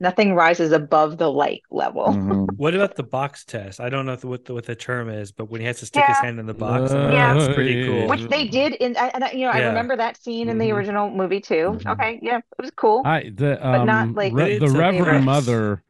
[0.00, 2.06] nothing rises above the like level.
[2.06, 2.44] Mm-hmm.
[2.56, 3.80] what about the box test?
[3.80, 6.02] I don't know what the, what the term is, but when he has to stick
[6.02, 6.14] yeah.
[6.14, 8.08] his hand in the box, uh, yeah, it's pretty cool.
[8.08, 9.64] Which they did in, and you know, yeah.
[9.64, 10.76] I remember that scene in the mm-hmm.
[10.76, 11.54] original movie too.
[11.54, 11.88] Mm-hmm.
[11.88, 13.02] Okay, yeah, it was cool.
[13.04, 15.82] I the um, but not um, like Re- the Reverend Mother.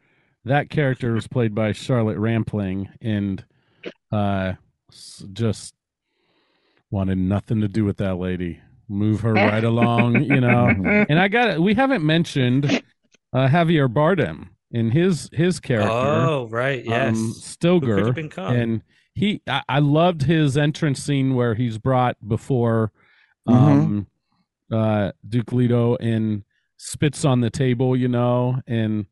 [0.45, 3.45] That character was played by Charlotte Rampling, and
[4.13, 4.55] uh,
[5.33, 5.75] just
[6.91, 8.61] wanted nothing to do with that lady.
[8.89, 10.69] Move her right along, you know.
[11.09, 12.83] and I got we haven't mentioned
[13.33, 15.91] uh, Javier Bardem in his his character.
[15.91, 18.83] Oh, right, um, yes, um, Stilgar, and
[19.15, 19.43] he.
[19.47, 22.93] I, I, loved his entrance scene where he's brought before
[23.47, 24.07] um,
[24.71, 24.75] mm-hmm.
[24.75, 26.45] uh, Duke Leto and
[26.79, 29.07] spits on the table, you know, and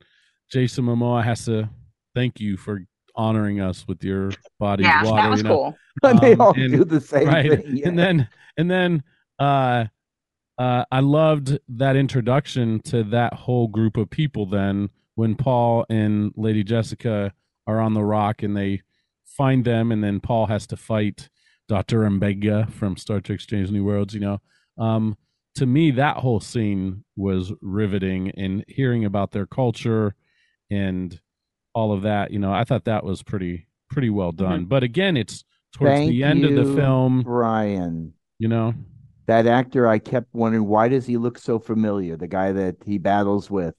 [0.51, 1.68] Jason Momoa has to
[2.14, 2.81] thank you for
[3.17, 5.23] honoring us with your body's yeah, water.
[5.23, 5.57] That was you know?
[5.57, 5.79] cool.
[6.03, 7.51] Um, they all and, do the same right?
[7.51, 7.79] thing.
[7.79, 7.89] Yeah.
[7.89, 9.03] And then and then
[9.39, 9.87] uh
[10.59, 14.47] uh, I loved that introduction to that whole group of people.
[14.47, 17.33] Then when Paul and Lady Jessica
[17.67, 18.83] are on the rock and they
[19.25, 21.29] find them, and then Paul has to fight
[21.69, 24.14] Doctor M'Benga from Star Trek: Strange New Worlds.
[24.14, 24.39] You know,
[24.79, 25.17] um,
[25.57, 30.14] to me that whole scene was riveting, and hearing about their culture
[30.71, 31.21] and
[31.77, 32.31] all of that.
[32.31, 34.61] You know, I thought that was pretty pretty well done.
[34.61, 34.68] Mm-hmm.
[34.68, 38.14] But again, it's towards Thank the end you, of the film, Brian.
[38.39, 38.74] You know,
[39.27, 42.16] that actor, I kept wondering why does he look so familiar?
[42.16, 43.74] The guy that he battles with.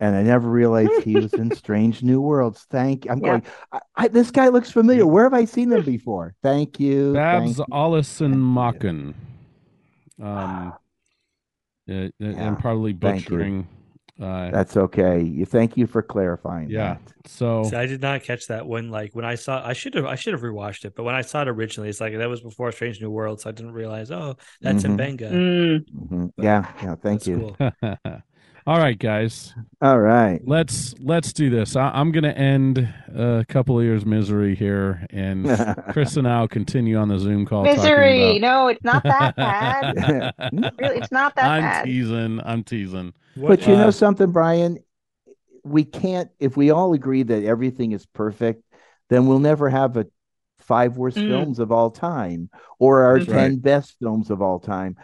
[0.00, 2.66] and I never realized he was in Strange New Worlds.
[2.70, 3.10] Thank you.
[3.12, 3.26] I'm yeah.
[3.26, 3.42] going.
[3.72, 5.06] I, I, this guy looks familiar.
[5.06, 6.34] Where have I seen him before?
[6.42, 7.12] Thank you.
[7.12, 9.14] Babs Allison Machen.
[10.18, 10.72] Um, uh,
[11.86, 12.08] yeah.
[12.18, 13.68] I'm probably butchering.
[14.20, 15.22] Uh, That's okay.
[15.22, 16.68] You thank you for clarifying.
[16.68, 16.94] Yeah.
[16.94, 17.00] That.
[17.26, 20.04] So See, I did not catch that when like when I saw I should have
[20.04, 22.40] I should have rewatched it, but when I saw it originally, it's like that was
[22.40, 24.10] before Strange New World, so I didn't realize.
[24.10, 24.96] Oh, that's mm-hmm.
[24.96, 25.32] M'Benga.
[25.32, 25.84] Mm.
[25.90, 26.42] Mm-hmm.
[26.42, 26.70] Yeah.
[26.82, 26.94] Yeah.
[26.96, 27.56] Thank you.
[27.58, 27.96] Cool.
[28.66, 29.54] All right, guys.
[29.80, 30.40] All right.
[30.44, 31.76] Let's let's do this.
[31.76, 35.46] I, am going to end a couple of years misery here, and
[35.92, 37.64] Cris and I'll continue on the Zoom call.
[37.64, 38.36] Misery?
[38.36, 38.40] About...
[38.40, 40.34] No, it's not that bad.
[40.78, 41.80] really, it's not that I'm bad.
[41.80, 42.40] I'm teasing.
[42.44, 43.14] I'm teasing.
[43.48, 44.78] But you uh, know something, Brian?
[45.64, 46.30] We can't.
[46.38, 48.62] If we all agree that everything is perfect,
[49.08, 50.06] then we'll never have a
[50.58, 51.28] five worst mm.
[51.28, 53.62] films of all time or our ten right.
[53.62, 54.96] best films of all time.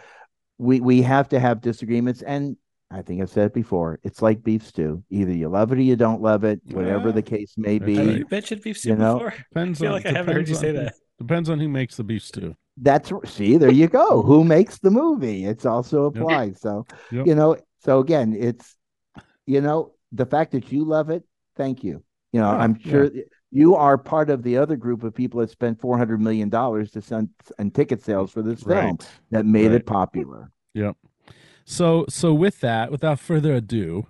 [0.57, 2.57] We we have to have disagreements and
[2.89, 3.99] I think I've said it before.
[4.03, 5.03] It's like beef stew.
[5.09, 7.93] Either you love it or you don't love it, whatever the case may be.
[7.95, 9.15] You mentioned beef stew you know?
[9.15, 9.33] before.
[9.53, 10.93] Depends I feel on, like I haven't heard you say that.
[11.19, 12.55] Depends on who makes the beef stew.
[12.77, 14.21] That's see, there you go.
[14.21, 15.45] who makes the movie?
[15.45, 16.49] It's also applied.
[16.49, 16.57] Yep.
[16.59, 17.25] So yep.
[17.25, 17.57] you know,
[17.87, 18.75] so again, it's
[19.45, 21.23] you know, the fact that you love it,
[21.55, 22.03] thank you.
[22.33, 23.23] You know, I'm sure yeah.
[23.49, 26.91] you are part of the other group of people that spent four hundred million dollars
[26.91, 29.09] to send and ticket sales for this film right.
[29.31, 29.75] that made right.
[29.75, 30.51] it popular.
[30.73, 30.97] Yep.
[31.63, 34.05] So so with that, without further ado,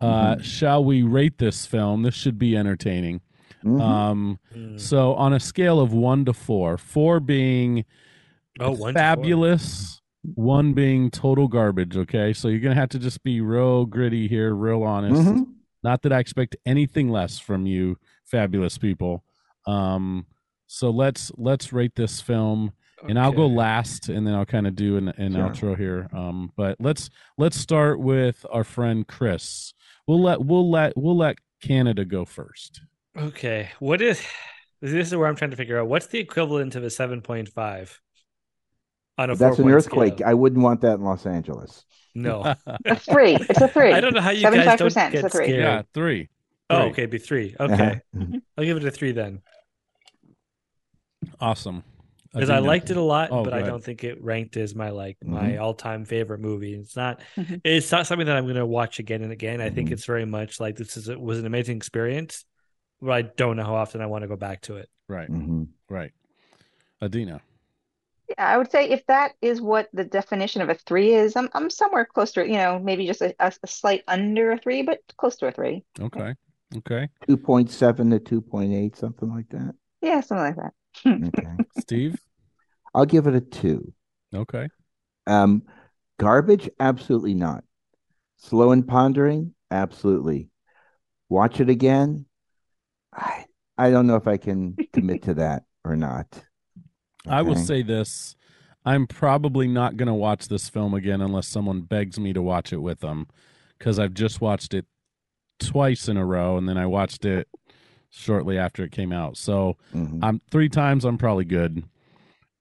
[0.00, 0.42] uh, mm-hmm.
[0.42, 2.02] shall we rate this film?
[2.02, 3.20] This should be entertaining.
[3.64, 3.80] Mm-hmm.
[3.80, 4.80] Um, mm.
[4.80, 7.84] so on a scale of one to four, four being
[8.58, 11.96] oh, one fabulous, one being total garbage.
[11.96, 15.20] Okay, so you're gonna have to just be real gritty here, real honest.
[15.20, 15.42] Mm-hmm.
[15.82, 19.24] Not that I expect anything less from you, fabulous people.
[19.66, 20.26] Um,
[20.66, 22.72] so let's let's rate this film
[23.08, 25.42] and I'll go last, and then I'll kind of do an, an sure.
[25.42, 26.08] outro here.
[26.12, 29.74] Um, but let's let's start with our friend Cris.
[30.06, 32.80] We'll let we'll let we'll let Canada go first.
[33.16, 34.22] Okay, what is
[34.80, 35.08] this?
[35.08, 38.00] Is where I'm trying to figure out what's the equivalent of a seven point five
[39.22, 39.36] on a.
[39.36, 40.14] That's an earthquake.
[40.14, 40.28] Scale.
[40.28, 41.84] I wouldn't want that in Los Angeles.
[42.14, 42.54] No,
[42.84, 43.36] a three.
[43.36, 43.92] It's a three.
[43.92, 45.50] I don't know how you guys don't get scared.
[45.50, 46.28] Yeah, three.
[46.70, 47.54] Oh, okay, be three.
[47.58, 48.38] Okay, uh-huh.
[48.56, 49.40] I'll give it a three then.
[51.40, 51.84] Awesome
[52.32, 54.74] because I, I liked it a lot, oh, but I don't think it ranked as
[54.74, 55.34] my like mm-hmm.
[55.34, 56.74] my all time favorite movie.
[56.74, 57.56] It's not mm-hmm.
[57.64, 59.60] it's not something that I'm going to watch again and again.
[59.60, 59.74] I mm-hmm.
[59.74, 62.44] think it's very much like this is it was an amazing experience,
[63.00, 64.88] but I don't know how often I want to go back to it.
[65.08, 65.64] Right, mm-hmm.
[65.90, 66.12] right.
[67.02, 67.40] Adeena.
[68.38, 71.48] Yeah, I would say if that is what the definition of a three is, I'm
[71.54, 74.82] I'm somewhere close to you know maybe just a, a, a slight under a three,
[74.82, 75.84] but close to a three.
[76.00, 76.34] Okay,
[76.78, 77.08] okay.
[77.26, 79.74] Two point seven to two point eight, something like that.
[80.00, 80.72] Yeah, something like that
[81.06, 81.56] okay.
[81.78, 82.20] Steve?
[82.94, 83.92] I'll give it a two.
[84.34, 84.68] Okay.
[85.26, 85.62] Um,
[86.18, 86.68] garbage?
[86.80, 87.64] Absolutely not.
[88.36, 89.54] Slow and pondering?
[89.70, 90.48] Absolutely.
[91.28, 92.26] Watch it again?
[93.12, 93.44] I
[93.78, 96.42] I don't know if I can commit to that or not.
[97.26, 97.36] Okay.
[97.36, 98.36] I will say this.
[98.84, 102.72] I'm probably not going to watch this film again unless someone begs me to watch
[102.72, 103.28] it with them
[103.78, 104.86] because I've just watched it
[105.60, 107.48] twice in a row and then I watched it
[108.10, 109.36] shortly after it came out.
[109.36, 110.22] So mm-hmm.
[110.22, 111.84] I'm three times I'm probably good.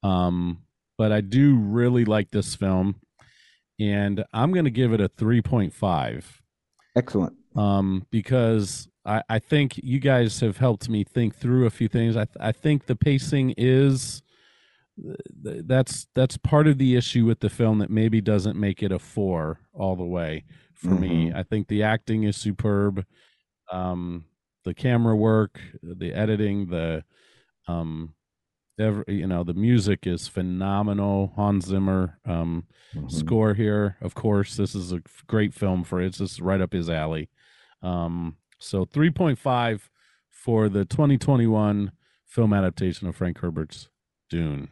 [0.04, 0.60] Um,
[0.98, 2.96] but I do really like this film,
[3.80, 6.24] and I'm going to give it a 3.5.
[6.96, 7.34] Excellent.
[7.56, 12.16] Um, because I, I think you guys have helped me think through a few things.
[12.16, 14.22] I I think the pacing is
[14.98, 19.00] that's that's part of the issue with the film that maybe doesn't make it a
[19.00, 21.02] four all the way for mm-hmm.
[21.02, 21.34] me.
[21.34, 23.06] I think the acting is superb.
[23.72, 24.26] Um,
[24.64, 27.04] the camera work, the editing, the
[27.68, 28.14] um,
[28.80, 31.34] every, you know, the music is phenomenal.
[31.36, 33.08] Hans Zimmer um, mm-hmm.
[33.10, 34.56] score here, of course.
[34.56, 36.02] This is a great film for.
[36.02, 37.30] It's just right up his alley.
[37.82, 39.82] Um, so 3.5
[40.30, 41.92] for the 2021
[42.28, 43.90] film adaptation of Frank Herbert's
[44.30, 44.70] Dune.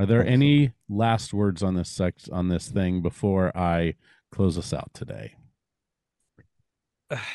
[0.00, 3.96] Are there any last words on this sex on this thing before I
[4.32, 5.34] close us out today?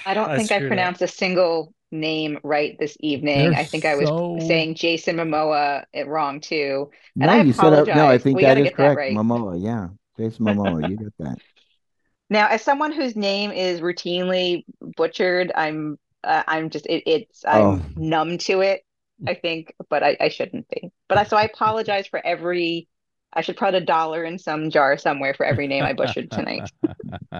[0.03, 1.09] I don't I think I pronounced up.
[1.09, 3.51] a single name right this evening.
[3.51, 4.39] They're I think I was so...
[4.39, 6.89] saying Jason Momoa it wrong too.
[7.21, 7.85] And no, I you apologize.
[7.85, 8.07] said no.
[8.07, 8.77] I think we that is correct.
[8.77, 9.13] That right.
[9.13, 11.37] Momoa, yeah, Jason Momoa, you get that.
[12.27, 14.65] Now, as someone whose name is routinely
[14.97, 17.81] butchered, I'm uh, I'm just it, it's I'm oh.
[17.95, 18.81] numb to it.
[19.27, 20.91] I think, but I, I shouldn't be.
[21.07, 22.87] But I, so I apologize for every.
[23.33, 26.71] I should put a dollar in some jar somewhere for every name I butchered tonight.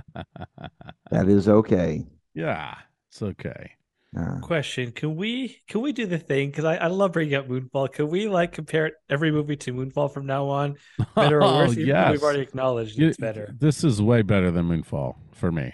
[1.10, 2.06] that is okay.
[2.34, 2.76] Yeah,
[3.10, 3.72] it's okay.
[4.18, 6.50] Uh, Question: Can we can we do the thing?
[6.50, 7.92] Because I, I love bringing up Moonfall.
[7.92, 10.76] Can we like compare every movie to Moonfall from now on?
[11.16, 11.72] Better or worse?
[11.78, 12.12] Oh, yes.
[12.12, 13.54] We've already acknowledged you, it's better.
[13.60, 15.74] This is way better than Moonfall for me.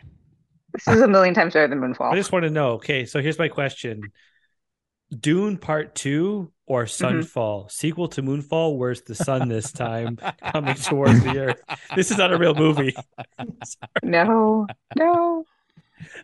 [0.74, 2.12] This is a million times better than Moonfall.
[2.12, 2.72] I just want to know.
[2.74, 4.02] Okay, so here's my question:
[5.18, 7.06] Dune Part Two or mm-hmm.
[7.06, 7.70] Sunfall, mm-hmm.
[7.70, 8.78] sequel to Moonfall?
[8.78, 10.18] Where's the sun this time
[10.52, 11.62] coming towards the Earth?
[11.96, 12.96] This is not a real movie.
[14.04, 15.46] no, no.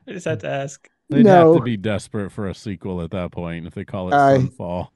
[0.08, 0.90] I just had to ask.
[1.10, 1.54] They'd no.
[1.54, 4.38] have to be desperate for a sequel at that point if they call it I,
[4.38, 4.90] Sunfall.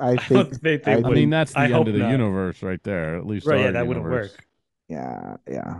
[0.00, 0.86] I think.
[0.86, 2.10] I, I, I mean, that's the I end of the not.
[2.10, 3.16] universe right there.
[3.16, 3.60] At least, right?
[3.60, 3.88] Yeah, that universe.
[3.88, 4.44] wouldn't work.
[4.88, 5.76] Yeah, yeah.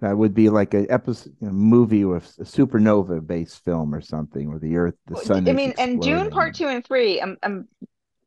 [0.00, 4.48] That would be like a episode, a movie with a supernova based film or something,
[4.48, 5.46] where the Earth, the sun.
[5.48, 7.20] I mean, and Dune Part Two and Three.
[7.20, 7.68] I'm, I'm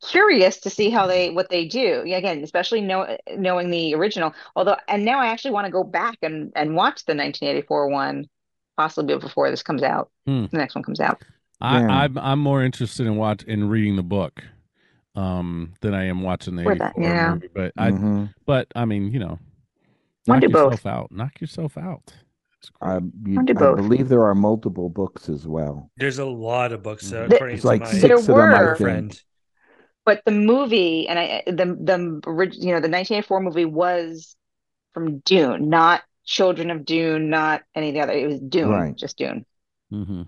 [0.04, 4.34] curious to see how they what they do Yeah, again especially know, knowing the original
[4.56, 8.28] although and now i actually want to go back and and watch the 1984 one
[8.76, 10.46] possibly before this comes out hmm.
[10.52, 11.22] the next one comes out
[11.62, 11.88] I, yeah.
[11.88, 14.44] I'm, I'm more interested in watch in reading the book
[15.16, 17.34] um than i am watching the 84 yeah.
[17.36, 18.24] movie but mm-hmm.
[18.24, 19.40] i but i mean you know
[20.28, 20.86] knock yourself both.
[20.86, 22.14] out knock yourself out
[22.82, 25.92] I, you, I believe there are multiple books as well.
[25.98, 27.12] There's a lot of books.
[27.12, 29.20] Uh, according like my, six of them, I think
[30.06, 32.22] but the movie and I the the
[32.54, 34.36] you know the 1984 movie was
[34.94, 38.14] from Dune, not Children of Dune, not any of the other.
[38.14, 38.96] It was Dune, right.
[38.96, 39.46] just Dune.
[39.92, 40.24] Mm-hmm.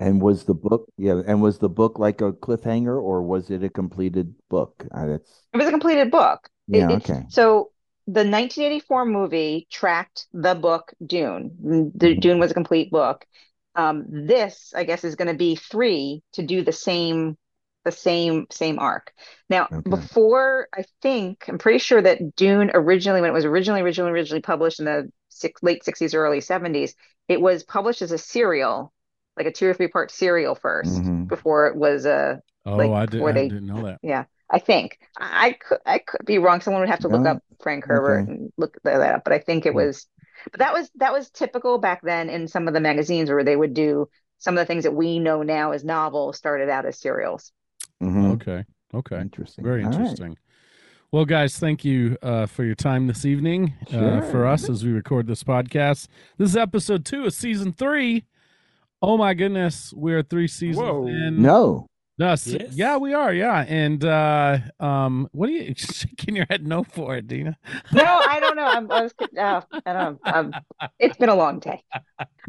[0.00, 1.20] And was the book yeah?
[1.26, 4.86] And was the book like a cliffhanger, or was it a completed book?
[4.92, 6.48] Uh, that's it was a completed book.
[6.66, 6.90] Yeah.
[6.90, 7.24] It, okay.
[7.28, 7.70] So
[8.08, 11.54] the 1984 movie tracked the book Dune.
[11.94, 12.20] The, mm-hmm.
[12.20, 13.26] Dune was a complete book.
[13.74, 17.36] Um, this, I guess, is going to be three to do the same
[17.84, 19.12] the same same arc.
[19.50, 19.90] Now, okay.
[19.90, 24.40] before I think I'm pretty sure that Dune originally, when it was originally originally originally
[24.40, 26.94] published in the six, late 60s, early 70s,
[27.28, 28.92] it was published as a serial,
[29.36, 31.24] like a two or three part serial 1st mm-hmm.
[31.24, 32.40] before it was a.
[32.64, 33.98] Oh, like, I, did, they, I didn't know that.
[34.02, 36.60] Yeah, I think I could I could be wrong.
[36.60, 38.32] Someone would have to look up Frank Herbert okay.
[38.32, 40.06] and look that up, but I think it was.
[40.50, 43.56] But that was that was typical back then in some of the magazines where they
[43.56, 46.98] would do some of the things that we know now as novels started out as
[46.98, 47.52] serials.
[48.02, 48.32] Mm-hmm.
[48.32, 48.64] Okay.
[48.94, 49.20] Okay.
[49.20, 49.64] Interesting.
[49.64, 50.28] Very interesting.
[50.28, 50.38] Right.
[51.10, 54.22] Well, guys, thank you uh, for your time this evening uh, sure.
[54.22, 56.06] uh, for us as we record this podcast.
[56.36, 58.24] This is episode two of season three.
[59.00, 61.06] Oh my goodness, we're three seasons Whoa.
[61.06, 61.40] in.
[61.40, 61.86] No.
[62.18, 62.56] No, yes.
[62.72, 63.32] yeah, we are.
[63.32, 67.56] Yeah, and uh, um, what are you shaking your head no for, Dina?
[67.92, 68.64] No, I don't know.
[68.66, 70.32] I'm, I was, uh, I don't know.
[70.32, 70.52] Um,
[70.98, 71.82] it's been a long day.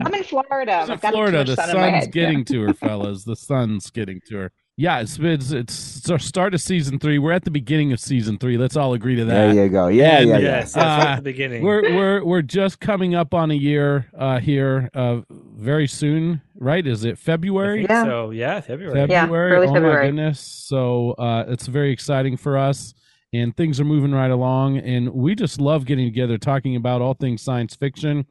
[0.01, 0.87] I'm in Florida.
[0.89, 3.25] In Florida, the sun's getting to her, fellas.
[3.25, 4.51] The sun's getting to her.
[4.79, 7.19] Yeah, it's, it's it's start of season three.
[7.19, 8.57] We're at the beginning of season three.
[8.57, 9.53] Let's all agree to that.
[9.53, 9.89] There you go.
[9.89, 10.81] Yeah, and, yeah, yes, yeah.
[10.81, 11.63] Uh, at the beginning.
[11.63, 14.89] We're we're we're just coming up on a year uh, here.
[14.93, 16.87] Uh, very soon, right?
[16.87, 17.87] Is it February?
[17.89, 18.05] Yeah.
[18.05, 18.95] So yeah, February.
[18.95, 19.51] February.
[19.51, 19.95] Yeah, early oh February.
[19.97, 20.39] my goodness!
[20.39, 22.93] So uh, it's very exciting for us,
[23.33, 24.77] and things are moving right along.
[24.77, 28.27] And we just love getting together, talking about all things science fiction.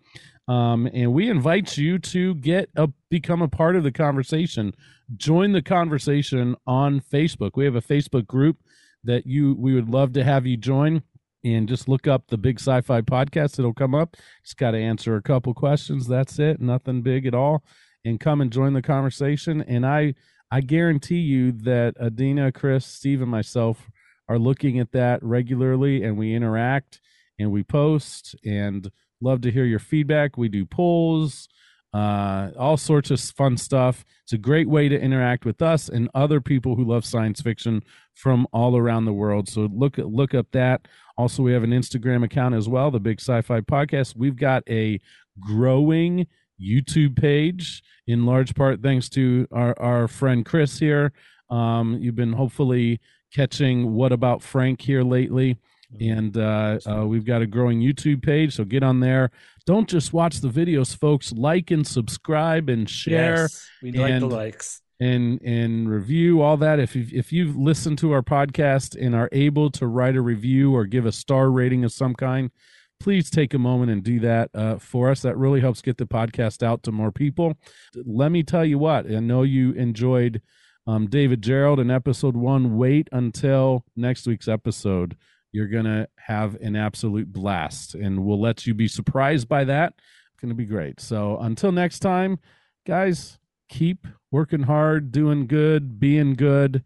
[0.48, 4.72] Um, and we invite you to get a become a part of the conversation.
[5.16, 7.52] Join the conversation on Facebook.
[7.54, 8.58] We have a Facebook group
[9.04, 11.02] that you we would love to have you join.
[11.44, 13.58] And just look up the Big Sci-Fi Podcast.
[13.58, 14.16] It'll come up.
[14.42, 16.08] Just got to answer a couple questions.
[16.08, 16.60] That's it.
[16.60, 17.62] Nothing big at all.
[18.04, 19.62] And come and join the conversation.
[19.62, 20.14] And I
[20.50, 23.88] I guarantee you that Adeena, Cris, Steve, and myself
[24.28, 27.00] are looking at that regularly, and we interact
[27.38, 28.90] and we post and
[29.20, 30.36] Love to hear your feedback.
[30.36, 31.48] We do polls,
[31.94, 34.04] uh, all sorts of fun stuff.
[34.24, 37.82] It's a great way to interact with us and other people who love science fiction
[38.14, 39.48] from all around the world.
[39.48, 40.86] So look look up that.
[41.16, 44.16] Also, we have an Instagram account as well, the Big Sci-Fi Podcast.
[44.16, 45.00] We've got a
[45.40, 46.26] growing
[46.60, 51.12] YouTube page, in large part thanks to our our friend Cris here.
[51.50, 53.00] Um, you've been hopefully
[53.32, 55.58] catching what about Frank here lately.
[56.00, 58.54] And uh, uh, we've got a growing YouTube page.
[58.54, 59.30] So get on there.
[59.64, 61.32] Don't just watch the videos, folks.
[61.32, 63.42] Like and subscribe and share.
[63.42, 66.80] Yes, we like the likes and and review all that.
[66.80, 70.74] If you if you've listened to our podcast and are able to write a review
[70.74, 72.50] or give a star rating of some kind,
[72.98, 75.22] please take a moment and do that uh, for us.
[75.22, 77.56] That really helps get the podcast out to more people.
[77.94, 79.06] Let me tell you what.
[79.06, 80.42] I know you enjoyed.
[80.86, 82.78] Um, David Gerrold in episode one.
[82.78, 85.18] Wait until next week's episode
[85.52, 89.94] you're going to have an absolute blast, and we'll let you be surprised by that.
[89.96, 91.00] It's going to be great.
[91.00, 92.38] So until next time,
[92.86, 93.38] guys,
[93.68, 96.84] keep working hard, doing good, being good.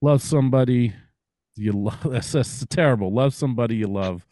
[0.00, 0.94] Love somebody
[1.56, 2.02] you love.
[2.04, 3.12] That's, that's terrible.
[3.12, 4.26] Love somebody you love.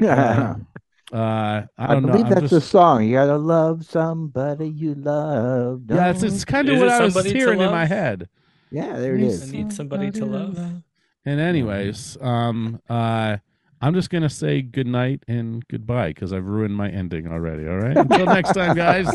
[0.00, 0.56] Yeah.
[1.12, 2.34] Uh, uh, I don't I believe know.
[2.34, 2.66] that's just...
[2.66, 3.04] a song.
[3.04, 5.82] You gotta love somebody you love.
[5.88, 8.28] Yeah, it's, it's kind of what I was hearing in my head.
[8.72, 9.48] Yeah, there it is.
[9.48, 10.82] I need somebody to love.
[11.26, 13.36] And anyways, um, uh,
[13.80, 17.68] I'm just gonna say good night and goodbye because I've ruined my ending already.
[17.68, 17.96] All right.
[17.96, 19.08] Until next time, guys.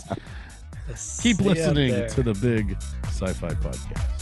[1.22, 4.21] Keep listening to the Big Sci Fi Podcast.